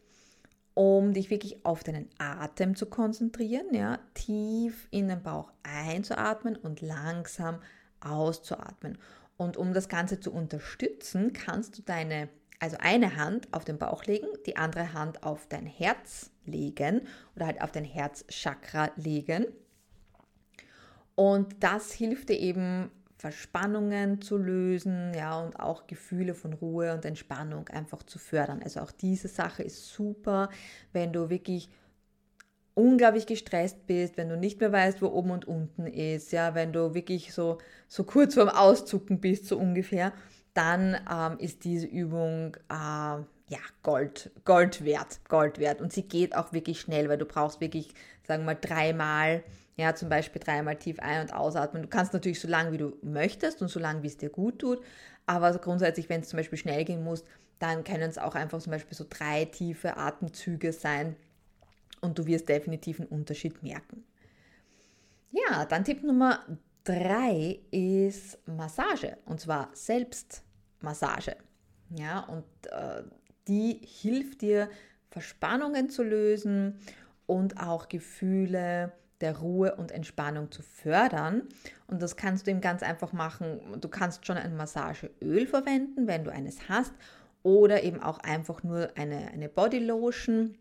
um 0.74 1.12
dich 1.12 1.30
wirklich 1.30 1.64
auf 1.66 1.84
deinen 1.84 2.08
Atem 2.18 2.74
zu 2.74 2.86
konzentrieren, 2.86 3.74
ja, 3.74 3.98
tief 4.14 4.88
in 4.90 5.08
den 5.08 5.22
Bauch 5.22 5.52
einzuatmen 5.62 6.56
und 6.56 6.80
langsam 6.80 7.58
auszuatmen. 8.00 8.96
Und 9.36 9.56
um 9.58 9.74
das 9.74 9.88
Ganze 9.88 10.20
zu 10.20 10.32
unterstützen, 10.32 11.32
kannst 11.34 11.76
du 11.76 11.82
deine, 11.82 12.28
also 12.60 12.76
eine 12.78 13.16
Hand 13.16 13.48
auf 13.52 13.64
den 13.64 13.78
Bauch 13.78 14.04
legen, 14.04 14.28
die 14.46 14.56
andere 14.56 14.92
Hand 14.92 15.24
auf 15.24 15.46
dein 15.48 15.66
Herz 15.66 16.30
legen 16.44 17.02
oder 17.34 17.46
halt 17.46 17.62
auf 17.62 17.72
dein 17.72 17.84
Herzchakra 17.84 18.90
legen. 18.96 19.46
Und 21.14 21.62
das 21.62 21.92
hilft 21.92 22.28
dir 22.28 22.38
eben 22.38 22.90
Verspannungen 23.16 24.22
zu 24.22 24.38
lösen, 24.38 25.12
ja, 25.14 25.38
und 25.38 25.60
auch 25.60 25.86
Gefühle 25.86 26.34
von 26.34 26.54
Ruhe 26.54 26.94
und 26.94 27.04
Entspannung 27.04 27.68
einfach 27.68 28.02
zu 28.02 28.18
fördern. 28.18 28.62
Also 28.62 28.80
auch 28.80 28.92
diese 28.92 29.28
Sache 29.28 29.62
ist 29.62 29.92
super, 29.92 30.48
wenn 30.92 31.12
du 31.12 31.28
wirklich 31.28 31.68
unglaublich 32.72 33.26
gestresst 33.26 33.86
bist, 33.86 34.16
wenn 34.16 34.30
du 34.30 34.38
nicht 34.38 34.60
mehr 34.60 34.72
weißt, 34.72 35.02
wo 35.02 35.08
oben 35.08 35.32
und 35.32 35.46
unten 35.46 35.86
ist, 35.86 36.32
ja, 36.32 36.54
wenn 36.54 36.72
du 36.72 36.94
wirklich 36.94 37.34
so, 37.34 37.58
so 37.88 38.04
kurz 38.04 38.34
vorm 38.34 38.48
Auszucken 38.48 39.20
bist, 39.20 39.46
so 39.46 39.58
ungefähr, 39.58 40.12
dann 40.60 41.00
ähm, 41.10 41.38
ist 41.38 41.64
diese 41.64 41.86
Übung 41.86 42.56
äh, 42.68 42.74
ja 42.74 43.58
Gold, 43.82 44.30
Gold 44.44 44.84
wert, 44.84 45.20
Gold 45.28 45.58
wert. 45.58 45.80
Und 45.80 45.92
sie 45.92 46.02
geht 46.02 46.36
auch 46.36 46.52
wirklich 46.52 46.80
schnell, 46.80 47.08
weil 47.08 47.18
du 47.18 47.24
brauchst 47.24 47.60
wirklich, 47.60 47.94
sagen 48.26 48.42
wir 48.42 48.54
mal, 48.54 48.58
dreimal 48.60 49.42
ja, 49.80 49.94
zum 49.94 50.10
Beispiel 50.10 50.42
dreimal 50.42 50.76
tief 50.76 50.98
ein- 51.00 51.22
und 51.22 51.32
ausatmen. 51.32 51.82
Du 51.82 51.88
kannst 51.88 52.12
natürlich 52.12 52.38
so 52.38 52.48
lange, 52.48 52.70
wie 52.72 52.76
du 52.76 52.98
möchtest 53.02 53.62
und 53.62 53.68
so 53.68 53.80
lange, 53.80 54.02
wie 54.02 54.08
es 54.08 54.18
dir 54.18 54.28
gut 54.28 54.58
tut. 54.58 54.82
Aber 55.24 55.50
grundsätzlich, 55.58 56.10
wenn 56.10 56.20
es 56.20 56.28
zum 56.28 56.36
Beispiel 56.36 56.58
schnell 56.58 56.84
gehen 56.84 57.02
muss, 57.02 57.24
dann 57.58 57.82
können 57.82 58.10
es 58.10 58.18
auch 58.18 58.34
einfach 58.34 58.60
zum 58.60 58.72
Beispiel 58.72 58.94
so 58.94 59.06
drei 59.08 59.46
tiefe 59.46 59.96
Atemzüge 59.96 60.74
sein. 60.74 61.16
Und 62.02 62.18
du 62.18 62.26
wirst 62.26 62.48
definitiv 62.48 63.00
einen 63.00 63.08
Unterschied 63.08 63.62
merken. 63.62 64.04
Ja, 65.32 65.64
dann 65.64 65.84
Tipp 65.84 66.02
Nummer 66.02 66.40
drei 66.84 67.60
ist 67.70 68.38
Massage. 68.46 69.16
Und 69.24 69.40
zwar 69.40 69.70
Selbstmassage. 70.80 71.36
Ja, 71.90 72.20
und 72.20 72.44
äh, 72.70 73.02
die 73.48 73.80
hilft 73.84 74.42
dir, 74.42 74.68
Verspannungen 75.10 75.90
zu 75.90 76.04
lösen 76.04 76.78
und 77.26 77.60
auch 77.60 77.88
Gefühle 77.88 78.92
der 79.20 79.38
Ruhe 79.38 79.74
und 79.74 79.90
Entspannung 79.90 80.50
zu 80.52 80.62
fördern. 80.62 81.42
Und 81.88 82.00
das 82.00 82.16
kannst 82.16 82.46
du 82.46 82.52
eben 82.52 82.60
ganz 82.60 82.82
einfach 82.82 83.12
machen. 83.12 83.60
Du 83.80 83.88
kannst 83.88 84.24
schon 84.24 84.36
ein 84.36 84.56
Massageöl 84.56 85.46
verwenden, 85.46 86.06
wenn 86.06 86.24
du 86.24 86.32
eines 86.32 86.68
hast, 86.68 86.94
oder 87.42 87.82
eben 87.82 88.02
auch 88.02 88.18
einfach 88.20 88.62
nur 88.62 88.90
eine, 88.96 89.28
eine 89.32 89.48
Bodylotion. 89.48 90.56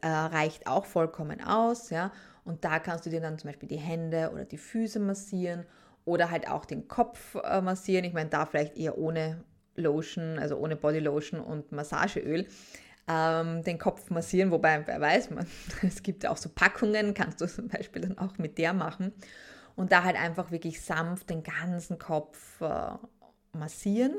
Äh, 0.00 0.08
reicht 0.08 0.66
auch 0.66 0.84
vollkommen 0.84 1.42
aus, 1.42 1.90
ja. 1.90 2.12
Und 2.44 2.64
da 2.64 2.80
kannst 2.80 3.06
du 3.06 3.10
dir 3.10 3.20
dann 3.20 3.38
zum 3.38 3.48
Beispiel 3.48 3.68
die 3.68 3.76
Hände 3.76 4.30
oder 4.32 4.44
die 4.44 4.58
Füße 4.58 4.98
massieren 4.98 5.64
oder 6.08 6.30
halt 6.30 6.48
auch 6.48 6.64
den 6.64 6.88
Kopf 6.88 7.36
äh, 7.42 7.60
massieren. 7.60 8.04
Ich 8.04 8.14
meine, 8.14 8.30
da 8.30 8.46
vielleicht 8.46 8.76
eher 8.76 8.98
ohne 8.98 9.44
Lotion, 9.76 10.38
also 10.38 10.56
ohne 10.56 10.74
Bodylotion 10.76 11.40
und 11.40 11.70
Massageöl 11.70 12.46
ähm, 13.08 13.62
den 13.62 13.78
Kopf 13.78 14.10
massieren, 14.10 14.50
wobei, 14.50 14.86
wer 14.86 15.00
weiß, 15.00 15.30
man, 15.30 15.46
es 15.82 16.02
gibt 16.02 16.26
auch 16.26 16.36
so 16.36 16.50
Packungen, 16.50 17.14
kannst 17.14 17.40
du 17.40 17.46
zum 17.46 17.68
Beispiel 17.68 18.02
dann 18.02 18.18
auch 18.18 18.36
mit 18.38 18.58
der 18.58 18.72
machen 18.72 19.12
und 19.76 19.92
da 19.92 20.04
halt 20.04 20.16
einfach 20.16 20.50
wirklich 20.50 20.82
sanft 20.82 21.30
den 21.30 21.42
ganzen 21.42 21.98
Kopf 21.98 22.60
äh, 22.60 22.96
massieren 23.56 24.14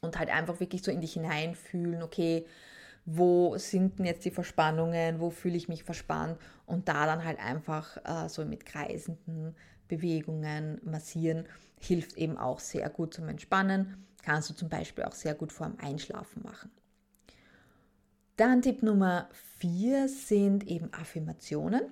und 0.00 0.18
halt 0.18 0.30
einfach 0.30 0.60
wirklich 0.60 0.82
so 0.82 0.90
in 0.90 1.00
dich 1.00 1.12
hineinfühlen, 1.12 2.02
okay, 2.02 2.46
wo 3.12 3.56
sind 3.58 3.98
denn 3.98 4.06
jetzt 4.06 4.24
die 4.24 4.30
Verspannungen, 4.30 5.18
wo 5.18 5.30
fühle 5.30 5.56
ich 5.56 5.68
mich 5.68 5.82
verspannt 5.82 6.38
und 6.66 6.88
da 6.88 7.06
dann 7.06 7.24
halt 7.24 7.40
einfach 7.40 7.96
äh, 8.04 8.28
so 8.28 8.44
mit 8.44 8.64
kreisenden 8.64 9.56
Bewegungen 9.88 10.80
massieren, 10.84 11.46
hilft 11.80 12.16
eben 12.16 12.38
auch 12.38 12.60
sehr 12.60 12.88
gut 12.88 13.12
zum 13.12 13.28
Entspannen. 13.28 14.06
Kannst 14.22 14.50
du 14.50 14.54
zum 14.54 14.68
Beispiel 14.68 15.04
auch 15.04 15.14
sehr 15.14 15.34
gut 15.34 15.52
vor 15.52 15.66
dem 15.66 15.80
Einschlafen 15.80 16.42
machen. 16.44 16.70
Dann 18.36 18.62
Tipp 18.62 18.82
Nummer 18.82 19.28
vier 19.58 20.08
sind 20.08 20.68
eben 20.68 20.92
Affirmationen. 20.92 21.82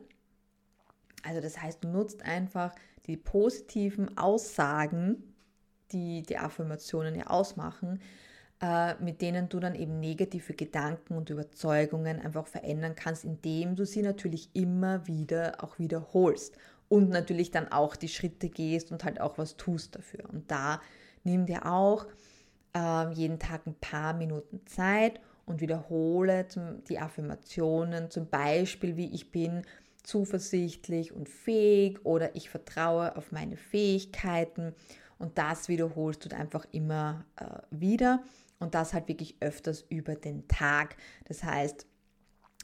Also 1.24 1.40
das 1.40 1.61
heißt, 1.61 1.83
du 1.83 1.88
nutzt 1.88 2.22
einfach 2.22 2.74
die 3.07 3.16
positiven 3.16 4.16
Aussagen, 4.16 5.35
die 5.90 6.22
die 6.22 6.38
Affirmationen 6.38 7.16
ja 7.16 7.26
ausmachen, 7.26 8.00
mit 9.00 9.22
denen 9.22 9.48
du 9.48 9.60
dann 9.60 9.76
eben 9.76 10.00
negative 10.00 10.52
Gedanken 10.54 11.16
und 11.16 11.30
Überzeugungen 11.30 12.20
einfach 12.20 12.46
verändern 12.46 12.96
kannst, 12.96 13.24
indem 13.24 13.76
du 13.76 13.86
sie 13.86 14.02
natürlich 14.02 14.50
immer 14.52 15.06
wieder 15.06 15.62
auch 15.62 15.78
wiederholst 15.78 16.56
und 16.88 17.10
natürlich 17.10 17.50
dann 17.50 17.70
auch 17.70 17.94
die 17.94 18.08
Schritte 18.08 18.48
gehst 18.48 18.90
und 18.90 19.04
halt 19.04 19.20
auch 19.20 19.38
was 19.38 19.56
tust 19.56 19.94
dafür. 19.94 20.28
Und 20.32 20.50
da 20.50 20.80
nimm 21.22 21.46
dir 21.46 21.66
auch 21.66 22.06
äh, 22.74 23.12
jeden 23.12 23.38
Tag 23.38 23.66
ein 23.66 23.76
paar 23.76 24.14
Minuten 24.14 24.66
Zeit 24.66 25.20
und 25.46 25.60
wiederhole 25.60 26.46
die 26.88 26.98
Affirmationen, 26.98 28.10
zum 28.10 28.28
Beispiel 28.28 28.96
wie 28.96 29.14
ich 29.14 29.30
bin 29.30 29.62
zuversichtlich 30.02 31.12
und 31.12 31.28
fähig 31.28 32.04
oder 32.04 32.34
ich 32.34 32.50
vertraue 32.50 33.16
auf 33.16 33.30
meine 33.30 33.56
Fähigkeiten 33.56 34.74
und 35.18 35.36
das 35.36 35.68
wiederholst 35.68 36.24
du 36.24 36.34
einfach 36.34 36.64
immer 36.72 37.24
äh, 37.36 37.44
wieder 37.70 38.22
und 38.58 38.74
das 38.74 38.94
halt 38.94 39.08
wirklich 39.08 39.36
öfters 39.40 39.84
über 39.88 40.14
den 40.14 40.48
Tag. 40.48 40.96
Das 41.26 41.44
heißt, 41.44 41.86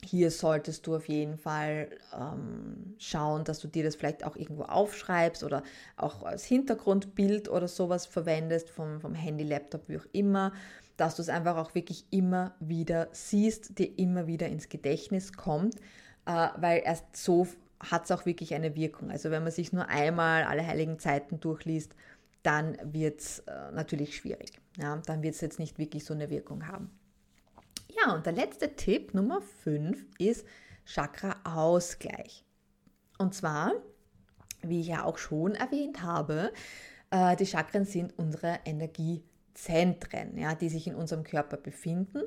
hier 0.04 0.30
solltest 0.30 0.87
du 0.87 0.96
auf 0.96 1.09
jeden 1.09 1.38
Fall 1.38 1.88
ähm, 2.12 2.94
schauen, 2.98 3.44
dass 3.44 3.61
du 3.61 3.68
dir 3.68 3.85
das 3.85 3.96
vielleicht 3.96 4.24
auch 4.24 4.37
irgendwo 4.37 4.64
aufschreibst 4.64 5.44
oder 5.44 5.62
auch 5.96 6.24
als 6.24 6.44
Hintergrundbild 6.44 7.48
oder 7.48 7.68
sowas 7.68 8.04
verwendest 8.04 8.68
vom, 8.68 9.00
vom 9.00 9.14
Handy, 9.14 9.44
Laptop, 9.44 9.88
wie 9.88 9.98
auch 9.98 10.07
immer 10.12 10.52
dass 10.96 11.16
du 11.16 11.22
es 11.22 11.28
einfach 11.28 11.57
auch 11.57 11.74
wirklich 11.74 12.07
immer 12.11 12.54
wieder 12.61 13.09
siehst, 13.12 13.78
dir 13.78 13.98
immer 13.98 14.26
wieder 14.26 14.46
ins 14.48 14.68
Gedächtnis 14.68 15.33
kommt, 15.33 15.76
äh, 16.26 16.48
weil 16.57 16.83
erst 16.85 17.16
so 17.16 17.46
hat 17.80 18.04
es 18.04 18.11
auch 18.11 18.26
wirklich 18.26 18.54
eine 18.54 18.76
Wirkung. 18.76 19.11
Also 19.11 19.30
wenn 19.30 19.42
man 19.42 19.52
sich 19.52 19.72
nur 19.72 19.88
einmal 19.88 20.44
alle 20.44 20.66
heiligen 20.66 20.98
Zeiten 20.98 21.40
durchliest, 21.40 21.94
dann 22.42 22.78
wird 22.83 23.20
es 23.20 23.38
äh, 23.40 23.72
natürlich 23.72 24.16
schwierig. 24.16 24.52
Ja? 24.77 25.01
Dann 25.07 25.23
wird 25.23 25.35
es 25.35 25.41
jetzt 25.41 25.59
nicht 25.59 25.79
wirklich 25.79 26.05
so 26.05 26.15
eine 26.15 26.31
Wirkung 26.31 26.67
haben. 26.67 26.91
Ja, 27.89 28.15
und 28.15 28.27
der 28.27 28.33
letzte 28.33 28.75
Tipp, 28.75 29.15
Nummer 29.15 29.41
5, 29.41 30.05
ist 30.19 30.47
Chakra-Ausgleich. 30.85 32.45
Und 33.19 33.35
zwar 33.35 33.73
wie 34.69 34.81
ich 34.81 34.89
ja 34.89 35.05
auch 35.05 35.19
schon 35.19 35.55
erwähnt 35.55 36.03
habe, 36.03 36.53
äh, 37.11 37.37
die 37.37 37.47
Chakren 37.47 37.85
sind 37.85 38.19
unsere 38.19 38.61
Energiezentren, 38.65 40.37
ja, 40.37 40.55
die 40.55 40.69
sich 40.69 40.87
in 40.87 40.95
unserem 40.95 41.25
Körper 41.25 41.57
befinden. 41.57 42.23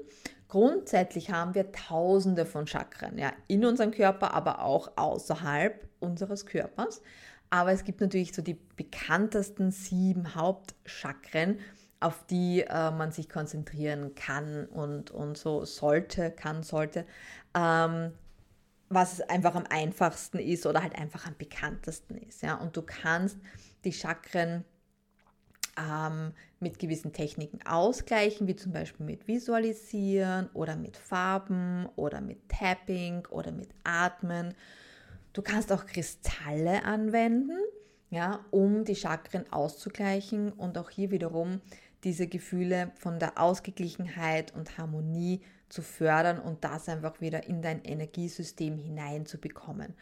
Grundsätzlich 0.48 1.32
haben 1.32 1.56
wir 1.56 1.72
tausende 1.72 2.46
von 2.46 2.68
Chakren 2.68 3.18
ja, 3.18 3.34
in 3.48 3.66
unserem 3.66 3.92
Körper, 3.92 4.34
aber 4.34 4.64
auch 4.64 4.92
außerhalb 4.96 5.88
unseres 6.00 6.46
Körpers. 6.46 7.02
Aber 7.50 7.72
es 7.72 7.86
gibt 7.86 8.02
natürlich 8.02 8.34
so 8.34 8.42
die 8.42 8.58
bekanntesten 8.76 9.72
sieben 9.72 10.36
Hauptchakren, 10.36 11.60
auf 12.00 12.26
die 12.30 12.62
äh, 12.62 12.92
man 12.92 13.12
sich 13.12 13.30
konzentrieren 13.30 14.14
kann 14.16 14.66
und, 14.66 15.12
und 15.12 15.38
so 15.38 15.66
sollte, 15.66 16.32
kann, 16.32 16.64
sollte. 16.64 17.06
Ähm, 17.56 18.12
was 18.90 19.22
einfach 19.22 19.56
am 19.56 19.66
einfachsten 19.70 20.40
ist 20.40 20.66
oder 20.66 20.82
halt 20.82 20.96
einfach 20.96 21.26
am 21.28 21.36
bekanntesten 21.38 22.18
ist. 22.18 22.42
Ja? 22.42 22.56
Und 22.56 22.78
du 22.78 22.82
kannst 22.82 23.38
die 23.84 23.92
Chakren 23.92 24.64
ähm, 25.78 26.34
mit 26.60 26.80
gewissen 26.80 27.14
Techniken 27.14 27.60
ausgleichen, 27.66 28.48
wie 28.48 28.56
zum 28.56 28.72
Beispiel 28.72 29.06
mit 29.06 29.28
Visualisieren 29.28 30.50
oder 30.54 30.76
mit 30.76 30.98
Farben 30.98 31.88
oder 31.96 32.22
mit 32.22 32.50
Tapping 32.50 33.26
oder 33.30 33.52
mit 33.52 33.70
Atmen. 33.84 34.54
Du 35.34 35.42
kannst 35.42 35.72
auch 35.72 35.86
Kristalle 35.86 36.84
anwenden, 36.84 37.60
ja, 38.10 38.46
um 38.52 38.86
die 38.86 38.96
Chakren 38.96 39.52
auszugleichen 39.52 40.52
und 40.54 40.78
auch 40.78 40.90
hier 40.90 41.12
wiederum 41.12 41.62
diese 42.04 42.28
Gefühle 42.28 42.92
von 42.96 43.20
der 43.20 43.38
Ausgeglichenheit 43.40 44.54
und 44.54 44.78
Harmonie 44.78 45.42
zu 45.70 45.82
fördern 45.82 46.40
und 46.40 46.64
das 46.64 46.88
einfach 46.88 47.20
wieder 47.22 47.46
in 47.48 47.62
dein 47.62 47.84
Energiesystem 47.84 48.78
hineinzubekommen. 48.78 49.94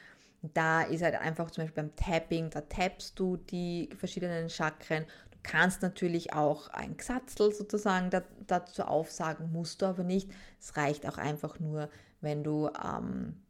Da 0.54 0.84
ist 0.84 1.02
halt 1.02 1.16
einfach 1.16 1.50
zum 1.50 1.64
Beispiel 1.64 1.84
beim 1.84 1.96
Tapping, 1.96 2.52
da 2.52 2.62
tappst 2.62 3.18
du 3.18 3.38
die 3.38 3.90
verschiedenen 3.98 4.50
Chakren. 4.50 5.06
Du 5.32 5.38
kannst 5.42 5.82
natürlich 5.82 6.34
auch 6.34 6.68
ein 6.70 6.98
Gesatzel 6.98 7.52
sozusagen 7.52 8.12
dazu 8.46 8.84
aufsagen, 8.84 9.52
musst 9.52 9.82
du 9.82 9.88
aber 9.88 10.04
nicht. 10.04 10.30
Es 10.60 10.78
reicht 10.78 11.08
auch 11.08 11.18
einfach 11.18 11.60
nur, 11.60 11.90
wenn 12.22 12.44
du 12.44 12.70
ähm, 12.84 13.42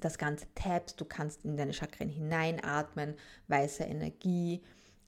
das 0.00 0.18
Ganze 0.18 0.46
tappst. 0.54 1.00
Du 1.00 1.04
kannst 1.04 1.44
in 1.44 1.56
deine 1.56 1.72
Chakren 1.72 2.08
hineinatmen, 2.08 3.14
weiße 3.48 3.84
Energie 3.84 4.62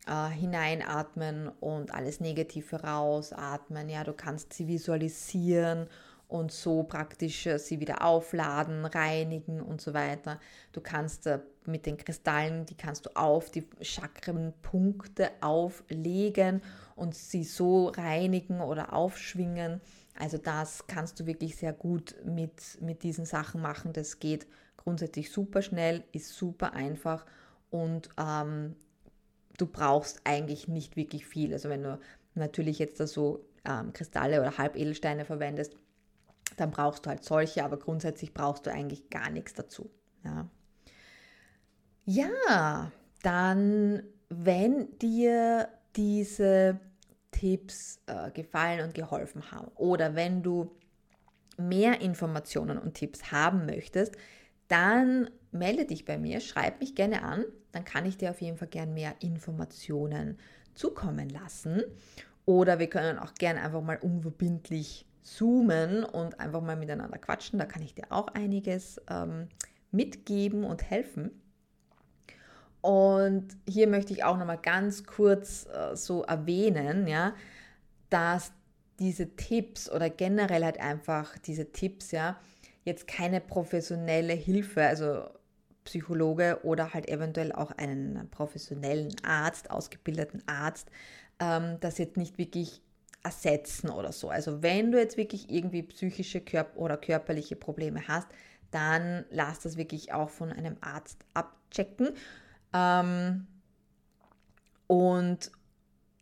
äh, 0.09 0.29
hineinatmen 0.31 1.49
und 1.61 1.95
alles 1.95 2.21
Negative 2.21 2.83
rausatmen. 2.83 3.89
Ja, 3.89 4.05
du 4.05 4.13
kannst 4.13 4.53
sie 4.55 4.67
visualisieren 4.67 5.89
und 6.29 6.53
so 6.53 6.83
praktisch 6.83 7.47
äh, 7.47 7.59
sie 7.59 7.81
wieder 7.81 8.03
aufladen, 8.05 8.85
reinigen 8.85 9.61
und 9.61 9.81
so 9.81 9.95
weiter. 9.95 10.41
Du 10.73 10.81
kannst 10.81 11.27
äh, 11.27 11.41
mit 11.67 11.87
den 11.87 11.97
Kristallen, 11.97 12.67
die 12.67 12.77
kannst 12.77 13.07
du 13.07 13.11
auf 13.17 13.51
die 13.51 13.69
Chakrenpunkte 13.81 15.31
auflegen 15.41 16.63
und 16.97 17.15
sie 17.15 17.45
so 17.45 17.89
reinigen 17.89 18.61
oder 18.61 18.93
aufschwingen. 18.93 19.81
Also 20.19 20.39
das 20.39 20.87
kannst 20.87 21.21
du 21.21 21.27
wirklich 21.27 21.57
sehr 21.57 21.73
gut 21.73 22.15
mit, 22.25 22.81
mit 22.81 23.03
diesen 23.03 23.25
Sachen 23.25 23.61
machen. 23.61 23.93
Das 23.93 24.19
geht 24.19 24.47
grundsätzlich 24.77 25.31
super 25.31 25.63
schnell, 25.63 26.05
ist 26.13 26.35
super 26.35 26.73
einfach 26.73 27.25
und 27.71 28.09
ähm, 28.19 28.75
du 29.59 29.67
brauchst 29.67 30.23
eigentlich 30.25 30.69
nicht 30.69 30.97
wirklich 30.97 31.27
viel. 31.27 31.53
Also 31.53 31.69
wenn 31.69 31.83
du 31.83 31.99
natürlich 32.35 32.79
jetzt 32.79 32.99
da 33.01 33.07
so 33.07 33.45
ähm, 33.65 33.93
Kristalle 33.93 34.41
oder 34.41 34.57
Halbedelsteine 34.57 35.27
verwendest, 35.27 35.77
dann 36.57 36.71
brauchst 36.71 37.05
du 37.05 37.11
halt 37.11 37.25
solche, 37.25 37.65
aber 37.65 37.79
grundsätzlich 37.79 38.33
brauchst 38.33 38.67
du 38.67 38.73
eigentlich 38.73 39.11
gar 39.11 39.31
nichts 39.31 39.53
dazu. 39.55 39.91
Ja, 40.25 40.49
ja 42.07 42.91
dann, 43.23 44.03
wenn 44.29 44.99
dir 44.99 45.69
diese 45.97 46.81
Tipps 47.31 48.01
äh, 48.07 48.31
gefallen 48.31 48.81
und 48.87 48.95
geholfen 48.95 49.51
haben 49.51 49.69
oder 49.75 50.15
wenn 50.15 50.43
du 50.43 50.75
mehr 51.59 52.01
Informationen 52.01 52.79
und 52.79 52.95
Tipps 52.95 53.31
haben 53.33 53.67
möchtest, 53.67 54.17
dann 54.69 55.29
melde 55.53 55.85
dich 55.85 56.05
bei 56.05 56.19
mir, 56.19 56.41
schreib 56.41 56.81
mich 56.81 56.95
gerne 56.95 57.23
an, 57.23 57.45
dann 57.73 57.85
kann 57.85 58.07
ich 58.07 58.17
dir 58.17 58.31
auf 58.31 58.41
jeden 58.41 58.57
Fall 58.57 58.69
gerne 58.69 58.93
mehr 58.93 59.15
Informationen 59.21 60.39
zukommen 60.75 61.29
lassen. 61.29 61.83
Oder 62.45 62.79
wir 62.79 62.89
können 62.89 63.19
auch 63.19 63.35
gerne 63.35 63.61
einfach 63.61 63.83
mal 63.83 63.99
unverbindlich 63.99 65.07
zoomen 65.23 66.05
und 66.05 66.41
einfach 66.41 66.63
mal 66.63 66.77
miteinander 66.77 67.19
quatschen. 67.19 67.59
Da 67.59 67.67
kann 67.67 67.83
ich 67.83 67.95
dir 67.95 68.07
auch 68.11 68.29
einiges 68.29 69.01
ähm, 69.11 69.49
mitgeben 69.91 70.65
und 70.65 70.83
helfen. 70.83 71.31
Und 72.81 73.49
hier 73.69 73.89
möchte 73.89 74.13
ich 74.13 74.25
auch 74.25 74.39
noch 74.39 74.47
mal 74.47 74.57
ganz 74.57 75.05
kurz 75.05 75.67
äh, 75.67 75.97
so 75.97 76.23
erwähnen, 76.23 77.07
ja, 77.07 77.35
dass 78.09 78.53
diese 78.99 79.37
Tipps 79.37 79.91
oder 79.91 80.11
generell 80.11 80.65
halt 80.65 80.81
einfach 80.81 81.37
diese 81.39 81.71
Tipps, 81.73 82.13
ja, 82.13 82.39
jetzt 82.85 83.07
keine 83.07 83.41
professionelle 83.41 84.33
Hilfe, 84.33 84.87
also 84.87 85.29
Psychologe 85.89 86.61
oder 86.65 86.93
halt 86.93 87.09
eventuell 87.09 87.51
auch 87.53 87.71
einen 87.73 88.29
professionellen 88.31 89.15
Arzt, 89.25 89.71
ausgebildeten 89.71 90.43
Arzt, 90.47 90.91
ähm, 91.41 91.79
das 91.81 91.97
jetzt 91.97 92.19
nicht 92.19 92.37
wirklich 92.37 92.83
ersetzen 93.25 93.89
oder 93.89 94.13
so. 94.13 94.29
Also 94.29 94.63
wenn 94.63 94.93
du 94.93 94.99
jetzt 94.99 95.17
wirklich 95.17 95.51
irgendwie 95.51 95.83
psychische 95.83 96.43
oder 96.75 96.99
körperliche 96.99 97.57
Probleme 97.57 98.07
hast, 98.07 98.29
dann 98.71 99.25
lass 99.31 99.61
das 99.61 99.79
wirklich 99.79 100.13
auch 100.13 100.29
von 100.29 100.53
einem 100.53 100.77
Arzt 100.83 101.25
abchecken. 101.33 102.11
Ähm, 102.75 103.47
und 104.87 105.51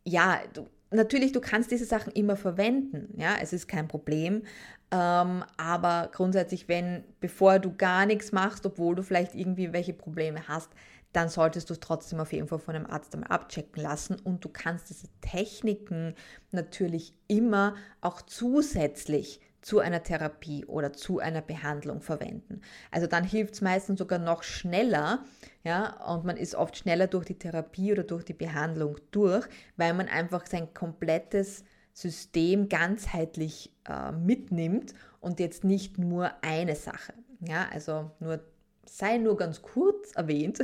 ja, 0.05 0.39
du, 0.53 0.65
natürlich, 0.91 1.31
du 1.31 1.41
kannst 1.41 1.71
diese 1.71 1.85
Sachen 1.85 2.11
immer 2.13 2.35
verwenden, 2.35 3.13
ja, 3.17 3.35
es 3.41 3.53
ist 3.53 3.67
kein 3.67 3.87
Problem. 3.87 4.43
Ähm, 4.89 5.43
aber 5.57 6.09
grundsätzlich, 6.13 6.67
wenn, 6.69 7.03
bevor 7.19 7.59
du 7.59 7.75
gar 7.75 8.05
nichts 8.05 8.31
machst, 8.31 8.65
obwohl 8.65 8.95
du 8.95 9.03
vielleicht 9.03 9.35
irgendwie 9.35 9.73
welche 9.73 9.93
Probleme 9.93 10.47
hast, 10.47 10.69
dann 11.13 11.29
solltest 11.29 11.69
du 11.69 11.73
es 11.73 11.79
trotzdem 11.79 12.19
auf 12.19 12.31
jeden 12.31 12.47
Fall 12.47 12.59
von 12.59 12.75
einem 12.75 12.85
Arzt 12.85 13.13
einmal 13.13 13.31
abchecken 13.31 13.81
lassen 13.81 14.17
und 14.23 14.43
du 14.45 14.49
kannst 14.49 14.89
diese 14.89 15.07
Techniken 15.21 16.15
natürlich 16.51 17.13
immer 17.27 17.75
auch 18.01 18.21
zusätzlich 18.21 19.41
zu 19.67 19.79
einer 19.79 20.01
Therapie 20.01 20.63
oder 20.63 20.93
zu 20.93 21.19
einer 21.19 21.41
Behandlung 21.41 21.99
verwenden. 21.99 22.61
Also 22.89 23.05
dann 23.05 23.25
hilft 23.25 23.55
es 23.55 23.61
meistens 23.61 23.99
sogar 23.99 24.17
noch 24.17 24.43
schneller, 24.43 25.25
ja, 25.65 26.05
und 26.05 26.23
man 26.23 26.37
ist 26.37 26.55
oft 26.55 26.77
schneller 26.77 27.07
durch 27.07 27.25
die 27.25 27.37
Therapie 27.37 27.91
oder 27.91 28.05
durch 28.05 28.23
die 28.23 28.33
Behandlung 28.33 28.95
durch, 29.11 29.45
weil 29.75 29.93
man 29.93 30.07
einfach 30.07 30.47
sein 30.47 30.73
komplettes 30.73 31.65
System 31.91 32.69
ganzheitlich 32.69 33.75
äh, 33.89 34.13
mitnimmt 34.13 34.93
und 35.19 35.41
jetzt 35.41 35.65
nicht 35.65 35.97
nur 35.97 36.31
eine 36.41 36.77
Sache. 36.77 37.13
Ja, 37.41 37.67
also 37.69 38.11
nur 38.21 38.39
sei 38.85 39.17
nur 39.17 39.35
ganz 39.35 39.61
kurz 39.61 40.13
erwähnt. 40.13 40.59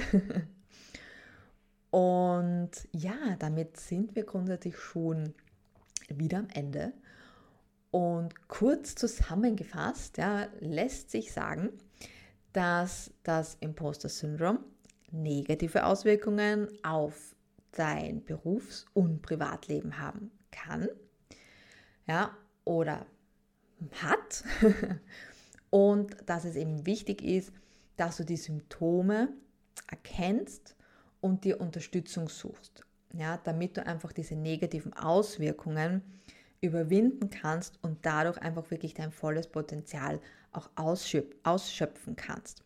und 1.92 2.72
ja, 2.94 3.36
damit 3.38 3.76
sind 3.76 4.16
wir 4.16 4.24
grundsätzlich 4.24 4.78
schon 4.78 5.34
wieder 6.08 6.38
am 6.38 6.48
Ende. 6.54 6.94
Und 7.94 8.48
kurz 8.48 8.96
zusammengefasst, 8.96 10.18
ja, 10.18 10.48
lässt 10.60 11.12
sich 11.12 11.32
sagen, 11.32 11.70
dass 12.52 13.14
das 13.22 13.56
Imposter 13.60 14.10
Syndrom 14.10 14.58
negative 15.12 15.86
Auswirkungen 15.86 16.70
auf 16.82 17.36
dein 17.72 18.24
Berufs- 18.24 18.88
und 18.96 19.22
Privatleben 19.22 20.00
haben 20.00 20.32
kann. 20.50 20.90
Ja, 22.08 22.36
oder 22.66 23.06
hat. 24.02 24.44
und 25.70 26.18
dass 26.26 26.46
es 26.46 26.56
eben 26.56 26.88
wichtig 26.88 27.22
ist, 27.22 27.54
dass 27.96 28.18
du 28.18 28.26
die 28.26 28.38
Symptome 28.38 29.30
erkennst 29.86 30.76
und 31.22 31.44
dir 31.44 31.62
Unterstützung 31.62 32.28
suchst. 32.28 32.84
Ja, 33.14 33.38
damit 33.38 33.78
du 33.78 33.86
einfach 33.86 34.14
diese 34.14 34.36
negativen 34.36 34.94
Auswirkungen 34.94 36.02
überwinden 36.64 37.30
kannst 37.30 37.78
und 37.84 38.06
dadurch 38.06 38.38
einfach 38.40 38.72
wirklich 38.72 38.94
dein 38.94 39.12
volles 39.12 39.48
Potenzial 39.48 40.20
auch 40.52 40.70
ausschöpfen 40.76 42.16
kannst. 42.16 42.64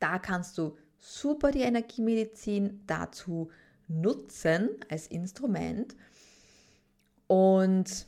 Da 0.00 0.18
kannst 0.18 0.58
du 0.58 0.76
super 0.98 1.50
die 1.50 1.62
Energiemedizin 1.62 2.82
dazu 2.86 3.50
nutzen 3.88 4.70
als 4.88 5.06
Instrument 5.06 5.94
und 7.26 8.06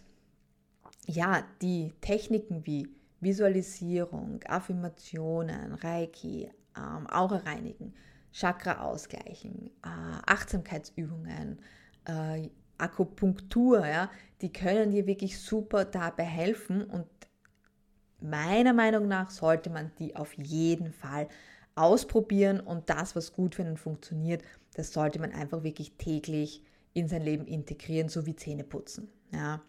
ja, 1.06 1.44
die 1.62 1.92
Techniken 2.00 2.66
wie 2.66 2.88
Visualisierung, 3.20 4.40
Affirmationen, 4.46 5.74
Reiki, 5.74 6.50
ähm, 6.76 7.06
Aura 7.10 7.38
reinigen, 7.38 7.94
Chakra 8.32 8.82
ausgleichen, 8.82 9.70
äh, 9.82 10.20
Achtsamkeitsübungen, 10.26 11.58
äh, 12.04 12.48
Akupunktur, 12.78 13.86
ja, 13.86 14.10
die 14.40 14.52
können 14.52 14.92
dir 14.92 15.06
wirklich 15.06 15.38
super 15.38 15.84
dabei 15.84 16.24
helfen 16.24 16.84
und 16.84 17.06
meiner 18.20 18.72
Meinung 18.72 19.08
nach 19.08 19.30
sollte 19.30 19.70
man 19.70 19.92
die 19.98 20.16
auf 20.16 20.32
jeden 20.34 20.92
Fall 20.92 21.28
ausprobieren 21.74 22.60
und 22.60 22.90
das, 22.90 23.14
was 23.14 23.32
gut 23.32 23.54
für 23.54 23.62
einen 23.62 23.76
funktioniert, 23.76 24.42
das 24.74 24.92
sollte 24.92 25.20
man 25.20 25.32
einfach 25.32 25.62
wirklich 25.62 25.92
täglich 25.92 26.62
in 26.92 27.08
sein 27.08 27.22
Leben 27.22 27.46
integrieren, 27.46 28.08
so 28.08 28.26
wie 28.26 28.34
Zähne 28.34 28.64
putzen. 28.64 29.08
Ja? 29.32 29.62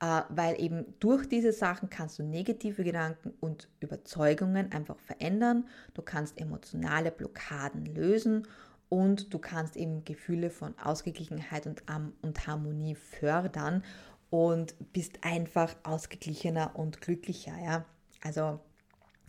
Äh, 0.00 0.22
weil 0.28 0.60
eben 0.60 0.94
durch 1.00 1.28
diese 1.28 1.52
Sachen 1.52 1.90
kannst 1.90 2.18
du 2.18 2.22
negative 2.22 2.84
Gedanken 2.84 3.32
und 3.40 3.68
Überzeugungen 3.80 4.70
einfach 4.72 4.98
verändern. 4.98 5.66
Du 5.94 6.02
kannst 6.02 6.40
emotionale 6.40 7.10
Blockaden 7.10 7.86
lösen 7.86 8.46
und 8.88 9.32
du 9.32 9.38
kannst 9.38 9.76
eben 9.76 10.04
Gefühle 10.04 10.50
von 10.50 10.78
Ausgeglichenheit 10.78 11.66
und, 11.66 11.82
und 12.22 12.46
Harmonie 12.46 12.94
fördern 12.94 13.84
und 14.30 14.74
bist 14.92 15.24
einfach 15.24 15.74
ausgeglichener 15.82 16.76
und 16.76 17.00
glücklicher. 17.00 17.56
Ja? 17.62 17.84
Also 18.22 18.60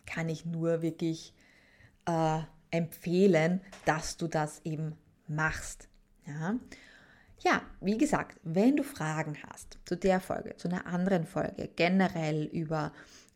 kann 0.06 0.30
ich 0.30 0.46
nur 0.46 0.82
wirklich 0.82 1.34
äh, 2.06 2.40
empfehlen, 2.72 3.62
dass 3.86 4.18
du 4.18 4.28
das 4.28 4.62
eben 4.66 4.96
machst. 5.28 5.90
Ja? 6.26 6.56
ja, 7.42 7.62
wie 7.82 7.98
gesagt, 7.98 8.40
wenn 8.44 8.76
du 8.76 8.84
Fragen 8.84 9.38
hast 9.48 9.78
zu 9.86 9.96
der 9.96 10.20
Folge, 10.20 10.56
zu 10.58 10.68
einer 10.68 10.86
anderen 10.86 11.26
Folge, 11.26 11.70
generell 11.76 12.46
über 12.46 12.92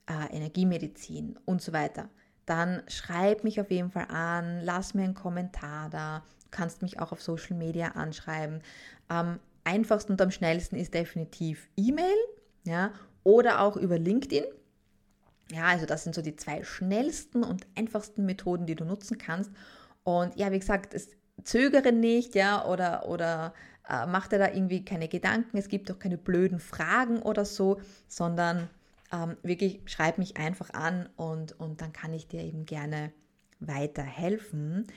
äh, 0.07 0.35
Energiemedizin 0.35 1.39
und 1.45 1.61
so 1.61 1.73
weiter, 1.73 2.09
dann 2.45 2.83
schreib 2.87 3.43
mich 3.43 3.59
auf 3.61 3.71
jeden 3.71 3.91
Fall 3.91 4.07
an, 4.09 4.61
lass 4.63 4.93
mir 4.93 5.03
einen 5.03 5.13
Kommentar 5.13 5.89
da, 5.89 6.23
du 6.43 6.49
kannst 6.51 6.81
mich 6.81 6.99
auch 6.99 7.11
auf 7.11 7.21
Social 7.21 7.55
Media 7.57 7.89
anschreiben. 7.89 8.61
Am 9.07 9.39
einfachsten 9.63 10.13
und 10.13 10.21
am 10.21 10.31
schnellsten 10.31 10.75
ist 10.75 10.93
definitiv 10.93 11.69
E-Mail, 11.77 12.17
ja, 12.65 12.91
oder 13.23 13.61
auch 13.61 13.77
über 13.77 13.97
LinkedIn. 13.97 14.45
Ja, 15.51 15.65
also 15.65 15.85
das 15.85 16.03
sind 16.03 16.15
so 16.15 16.21
die 16.21 16.35
zwei 16.35 16.63
schnellsten 16.63 17.43
und 17.43 17.67
einfachsten 17.75 18.25
Methoden, 18.25 18.65
die 18.65 18.75
du 18.75 18.85
nutzen 18.85 19.17
kannst. 19.17 19.51
Und 20.03 20.35
ja, 20.35 20.51
wie 20.51 20.59
gesagt, 20.59 20.93
es 20.93 21.09
zögere 21.43 21.91
nicht, 21.91 22.35
ja, 22.35 22.65
oder, 22.65 23.07
oder 23.07 23.53
äh, 23.87 24.05
mach 24.05 24.27
dir 24.27 24.39
da 24.39 24.47
irgendwie 24.47 24.83
keine 24.83 25.07
Gedanken. 25.07 25.57
Es 25.57 25.67
gibt 25.67 25.91
auch 25.91 25.99
keine 25.99 26.17
blöden 26.17 26.59
Fragen 26.59 27.21
oder 27.21 27.45
so, 27.45 27.79
sondern 28.07 28.69
ähm, 29.13 29.37
wirklich 29.43 29.81
schreib 29.85 30.17
mich 30.17 30.37
einfach 30.37 30.71
an 30.73 31.07
und, 31.15 31.57
und 31.59 31.81
dann 31.81 31.93
kann 31.93 32.13
ich 32.13 32.27
dir 32.27 32.41
eben 32.41 32.65
gerne 32.65 33.13
weiterhelfen. 33.59 34.87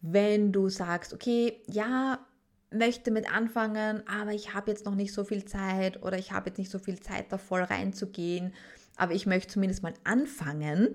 Wenn 0.00 0.52
du 0.52 0.68
sagst, 0.68 1.14
okay, 1.14 1.60
ja, 1.66 2.24
möchte 2.70 3.10
mit 3.10 3.32
anfangen, 3.32 4.06
aber 4.06 4.32
ich 4.32 4.52
habe 4.54 4.70
jetzt 4.70 4.84
noch 4.84 4.94
nicht 4.94 5.14
so 5.14 5.24
viel 5.24 5.46
Zeit 5.46 6.02
oder 6.02 6.18
ich 6.18 6.32
habe 6.32 6.50
jetzt 6.50 6.58
nicht 6.58 6.70
so 6.70 6.78
viel 6.78 7.00
Zeit, 7.00 7.32
da 7.32 7.38
voll 7.38 7.62
reinzugehen, 7.62 8.52
aber 8.96 9.14
ich 9.14 9.24
möchte 9.24 9.54
zumindest 9.54 9.82
mal 9.82 9.94
anfangen, 10.04 10.94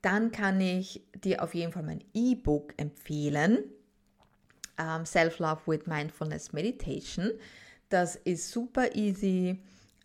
dann 0.00 0.32
kann 0.32 0.60
ich 0.60 1.04
dir 1.22 1.42
auf 1.42 1.54
jeden 1.54 1.72
Fall 1.72 1.82
mein 1.82 2.02
E-Book 2.14 2.72
empfehlen. 2.78 3.58
Ähm, 4.78 5.04
Self-Love 5.04 5.60
with 5.66 5.86
Mindfulness 5.86 6.54
Meditation. 6.54 7.32
Das 7.90 8.16
ist 8.16 8.50
super 8.50 8.94
easy, 8.94 9.60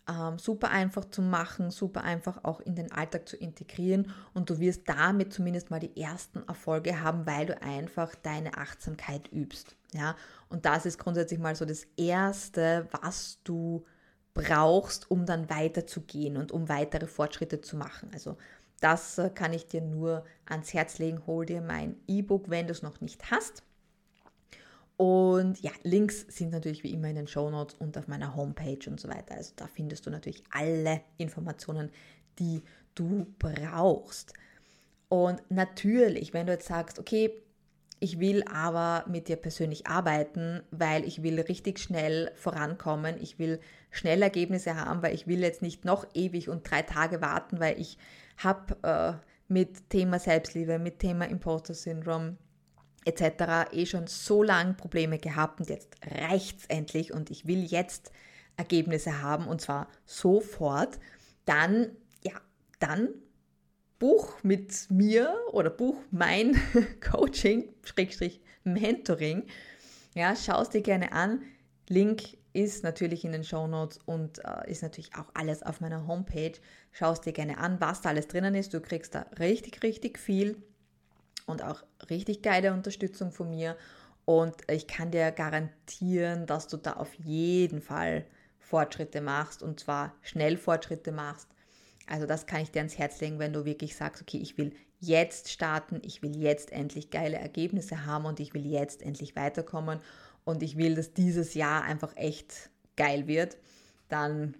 ähm, 0.08 0.38
super 0.38 0.70
einfach 0.70 1.04
zu 1.06 1.22
machen, 1.22 1.70
super 1.70 2.04
einfach 2.04 2.44
auch 2.44 2.60
in 2.60 2.76
den 2.76 2.92
Alltag 2.92 3.28
zu 3.28 3.36
integrieren 3.36 4.12
und 4.34 4.50
du 4.50 4.58
wirst 4.60 4.88
damit 4.88 5.32
zumindest 5.32 5.70
mal 5.70 5.80
die 5.80 6.00
ersten 6.00 6.46
Erfolge 6.46 7.02
haben, 7.02 7.26
weil 7.26 7.46
du 7.46 7.60
einfach 7.60 8.14
deine 8.14 8.56
Achtsamkeit 8.56 9.30
übst. 9.32 9.76
Ja? 9.92 10.16
Und 10.48 10.64
das 10.64 10.86
ist 10.86 10.98
grundsätzlich 10.98 11.40
mal 11.40 11.56
so 11.56 11.64
das 11.64 11.86
Erste, 11.96 12.88
was 13.00 13.38
du 13.44 13.84
brauchst, 14.34 15.10
um 15.10 15.26
dann 15.26 15.50
weiterzugehen 15.50 16.36
und 16.36 16.52
um 16.52 16.68
weitere 16.68 17.06
Fortschritte 17.06 17.60
zu 17.60 17.76
machen. 17.76 18.10
Also 18.12 18.36
das 18.80 19.18
äh, 19.18 19.30
kann 19.30 19.52
ich 19.52 19.66
dir 19.66 19.80
nur 19.80 20.24
ans 20.44 20.74
Herz 20.74 20.98
legen. 20.98 21.26
Hol 21.26 21.46
dir 21.46 21.62
mein 21.62 21.96
E-Book, 22.06 22.50
wenn 22.50 22.66
du 22.66 22.72
es 22.72 22.82
noch 22.82 23.00
nicht 23.00 23.30
hast. 23.30 23.62
Und 24.96 25.60
ja, 25.60 25.72
Links 25.82 26.24
sind 26.28 26.52
natürlich 26.52 26.82
wie 26.82 26.92
immer 26.92 27.08
in 27.08 27.16
den 27.16 27.26
Show 27.26 27.50
Notes 27.50 27.74
und 27.78 27.98
auf 27.98 28.08
meiner 28.08 28.34
Homepage 28.34 28.78
und 28.88 28.98
so 28.98 29.08
weiter. 29.08 29.34
Also 29.34 29.52
da 29.56 29.66
findest 29.66 30.06
du 30.06 30.10
natürlich 30.10 30.42
alle 30.50 31.02
Informationen, 31.18 31.90
die 32.38 32.62
du 32.94 33.26
brauchst. 33.38 34.32
Und 35.08 35.42
natürlich, 35.50 36.32
wenn 36.32 36.46
du 36.46 36.52
jetzt 36.52 36.66
sagst, 36.66 36.98
okay, 36.98 37.30
ich 37.98 38.20
will 38.20 38.42
aber 38.44 39.08
mit 39.08 39.28
dir 39.28 39.36
persönlich 39.36 39.86
arbeiten, 39.86 40.62
weil 40.70 41.04
ich 41.04 41.22
will 41.22 41.40
richtig 41.40 41.78
schnell 41.78 42.30
vorankommen. 42.34 43.16
Ich 43.20 43.38
will 43.38 43.60
schnell 43.90 44.22
Ergebnisse 44.22 44.76
haben, 44.76 45.02
weil 45.02 45.14
ich 45.14 45.26
will 45.26 45.40
jetzt 45.40 45.62
nicht 45.62 45.84
noch 45.84 46.06
ewig 46.14 46.48
und 46.48 46.70
drei 46.70 46.82
Tage 46.82 47.20
warten, 47.20 47.58
weil 47.58 47.80
ich 47.80 47.96
habe 48.36 48.76
äh, 48.82 49.12
mit 49.48 49.88
Thema 49.88 50.18
Selbstliebe, 50.18 50.78
mit 50.78 50.98
Thema 50.98 51.26
Imposter 51.26 51.72
Syndrom 51.74 52.36
etc. 53.06 53.72
eh 53.72 53.86
schon 53.86 54.06
so 54.06 54.42
lange 54.42 54.74
Probleme 54.74 55.18
gehabt 55.18 55.60
und 55.60 55.70
jetzt 55.70 55.96
reicht 56.04 56.60
es 56.60 56.66
endlich 56.66 57.12
und 57.12 57.30
ich 57.30 57.46
will 57.46 57.64
jetzt 57.64 58.12
Ergebnisse 58.56 59.22
haben 59.22 59.46
und 59.46 59.60
zwar 59.60 59.88
sofort, 60.04 60.98
dann, 61.44 61.90
ja, 62.22 62.32
dann 62.80 63.08
buch 63.98 64.42
mit 64.42 64.90
mir 64.90 65.34
oder 65.52 65.70
buch 65.70 65.96
mein 66.10 66.60
Coaching, 67.00 67.72
Schrägstrich 67.84 68.40
Mentoring. 68.64 69.44
Ja, 70.14 70.34
schau 70.34 70.60
es 70.62 70.70
dir 70.70 70.82
gerne 70.82 71.12
an. 71.12 71.42
Link 71.88 72.36
ist 72.52 72.82
natürlich 72.82 73.24
in 73.24 73.32
den 73.32 73.44
Show 73.44 73.66
Notes 73.66 73.98
und 74.06 74.40
äh, 74.44 74.70
ist 74.70 74.82
natürlich 74.82 75.14
auch 75.14 75.30
alles 75.34 75.62
auf 75.62 75.80
meiner 75.80 76.06
Homepage. 76.06 76.54
Schau 76.90 77.12
es 77.12 77.20
dir 77.20 77.32
gerne 77.32 77.58
an, 77.58 77.80
was 77.80 78.00
da 78.00 78.08
alles 78.08 78.28
drinnen 78.28 78.54
ist. 78.54 78.74
Du 78.74 78.80
kriegst 78.80 79.14
da 79.14 79.26
richtig, 79.38 79.82
richtig 79.82 80.18
viel 80.18 80.56
und 81.46 81.62
auch 81.62 81.82
richtig 82.10 82.42
geile 82.42 82.72
Unterstützung 82.72 83.32
von 83.32 83.50
mir. 83.50 83.76
Und 84.24 84.54
ich 84.68 84.86
kann 84.86 85.10
dir 85.10 85.30
garantieren, 85.30 86.46
dass 86.46 86.68
du 86.68 86.76
da 86.76 86.94
auf 86.94 87.14
jeden 87.14 87.80
Fall 87.80 88.26
Fortschritte 88.58 89.20
machst 89.20 89.62
und 89.62 89.80
zwar 89.80 90.14
schnell 90.22 90.56
Fortschritte 90.56 91.12
machst 91.12 91.48
also 92.06 92.26
das 92.26 92.46
kann 92.46 92.62
ich 92.62 92.70
dir 92.70 92.78
ans 92.78 92.98
Herz 92.98 93.20
legen, 93.20 93.38
wenn 93.38 93.52
du 93.52 93.64
wirklich 93.64 93.96
sagst, 93.96 94.22
okay, 94.22 94.38
ich 94.38 94.56
will 94.56 94.72
jetzt 95.00 95.50
starten, 95.50 96.00
ich 96.02 96.22
will 96.22 96.36
jetzt 96.36 96.72
endlich 96.72 97.10
geile 97.10 97.36
Ergebnisse 97.36 98.06
haben 98.06 98.24
und 98.24 98.40
ich 98.40 98.54
will 98.54 98.64
jetzt 98.64 99.02
endlich 99.02 99.36
weiterkommen 99.36 100.00
und 100.44 100.62
ich 100.62 100.76
will, 100.76 100.94
dass 100.94 101.12
dieses 101.12 101.54
Jahr 101.54 101.82
einfach 101.82 102.16
echt 102.16 102.70
geil 102.96 103.26
wird, 103.26 103.56
dann 104.08 104.54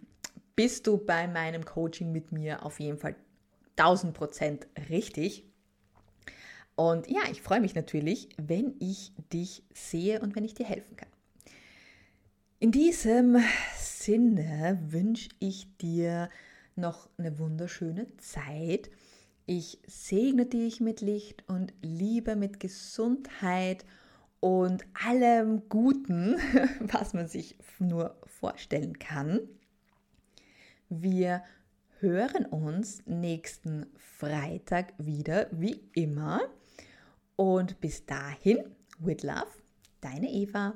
bist 0.57 0.87
du 0.87 0.99
bei 0.99 1.29
meinem 1.29 1.65
Coaching 1.65 2.13
mit 2.13 2.33
mir 2.33 2.65
auf 2.67 2.81
jeden 2.81 2.99
Fall 2.99 3.15
1000 3.77 4.13
Prozent 4.13 4.67
richtig. 4.91 5.45
Und 6.77 7.09
ja, 7.11 7.23
ich 7.31 7.43
freue 7.43 7.61
mich 7.61 7.75
natürlich, 7.75 8.29
wenn 8.37 8.75
ich 8.79 9.13
dich 9.33 9.63
sehe 9.73 10.21
und 10.21 10.37
wenn 10.37 10.45
ich 10.45 10.55
dir 10.55 10.67
helfen 10.67 10.97
kann. 10.97 11.09
In 12.59 12.71
diesem 12.71 13.39
Sinne 13.79 14.79
wünsche 14.87 15.31
ich 15.41 15.75
dir 15.79 16.29
noch 16.75 17.09
eine 17.17 17.39
wunderschöne 17.39 18.07
Zeit. 18.19 18.91
Ich 19.47 19.79
segne 19.87 20.47
dich 20.47 20.81
mit 20.81 21.01
Licht 21.01 21.45
und 21.49 21.73
Liebe, 21.81 22.37
mit 22.37 22.61
Gesundheit 22.61 23.85
und 24.41 24.85
allem 25.07 25.69
Guten, 25.69 26.37
was 26.81 27.15
man 27.15 27.27
sich 27.27 27.59
nur 27.79 28.17
vorstellen 28.27 28.99
kann. 28.99 29.41
Wir 30.89 31.43
hören 32.01 32.45
uns 32.47 33.03
nächsten 33.07 33.87
Freitag 33.97 34.93
wieder, 34.99 35.49
wie 35.51 35.81
immer. 35.95 36.41
Und 37.37 37.81
bis 37.81 38.07
dahin, 38.07 38.75
with 38.99 39.23
love, 39.23 39.63
deine 40.01 40.31
Eva. 40.31 40.75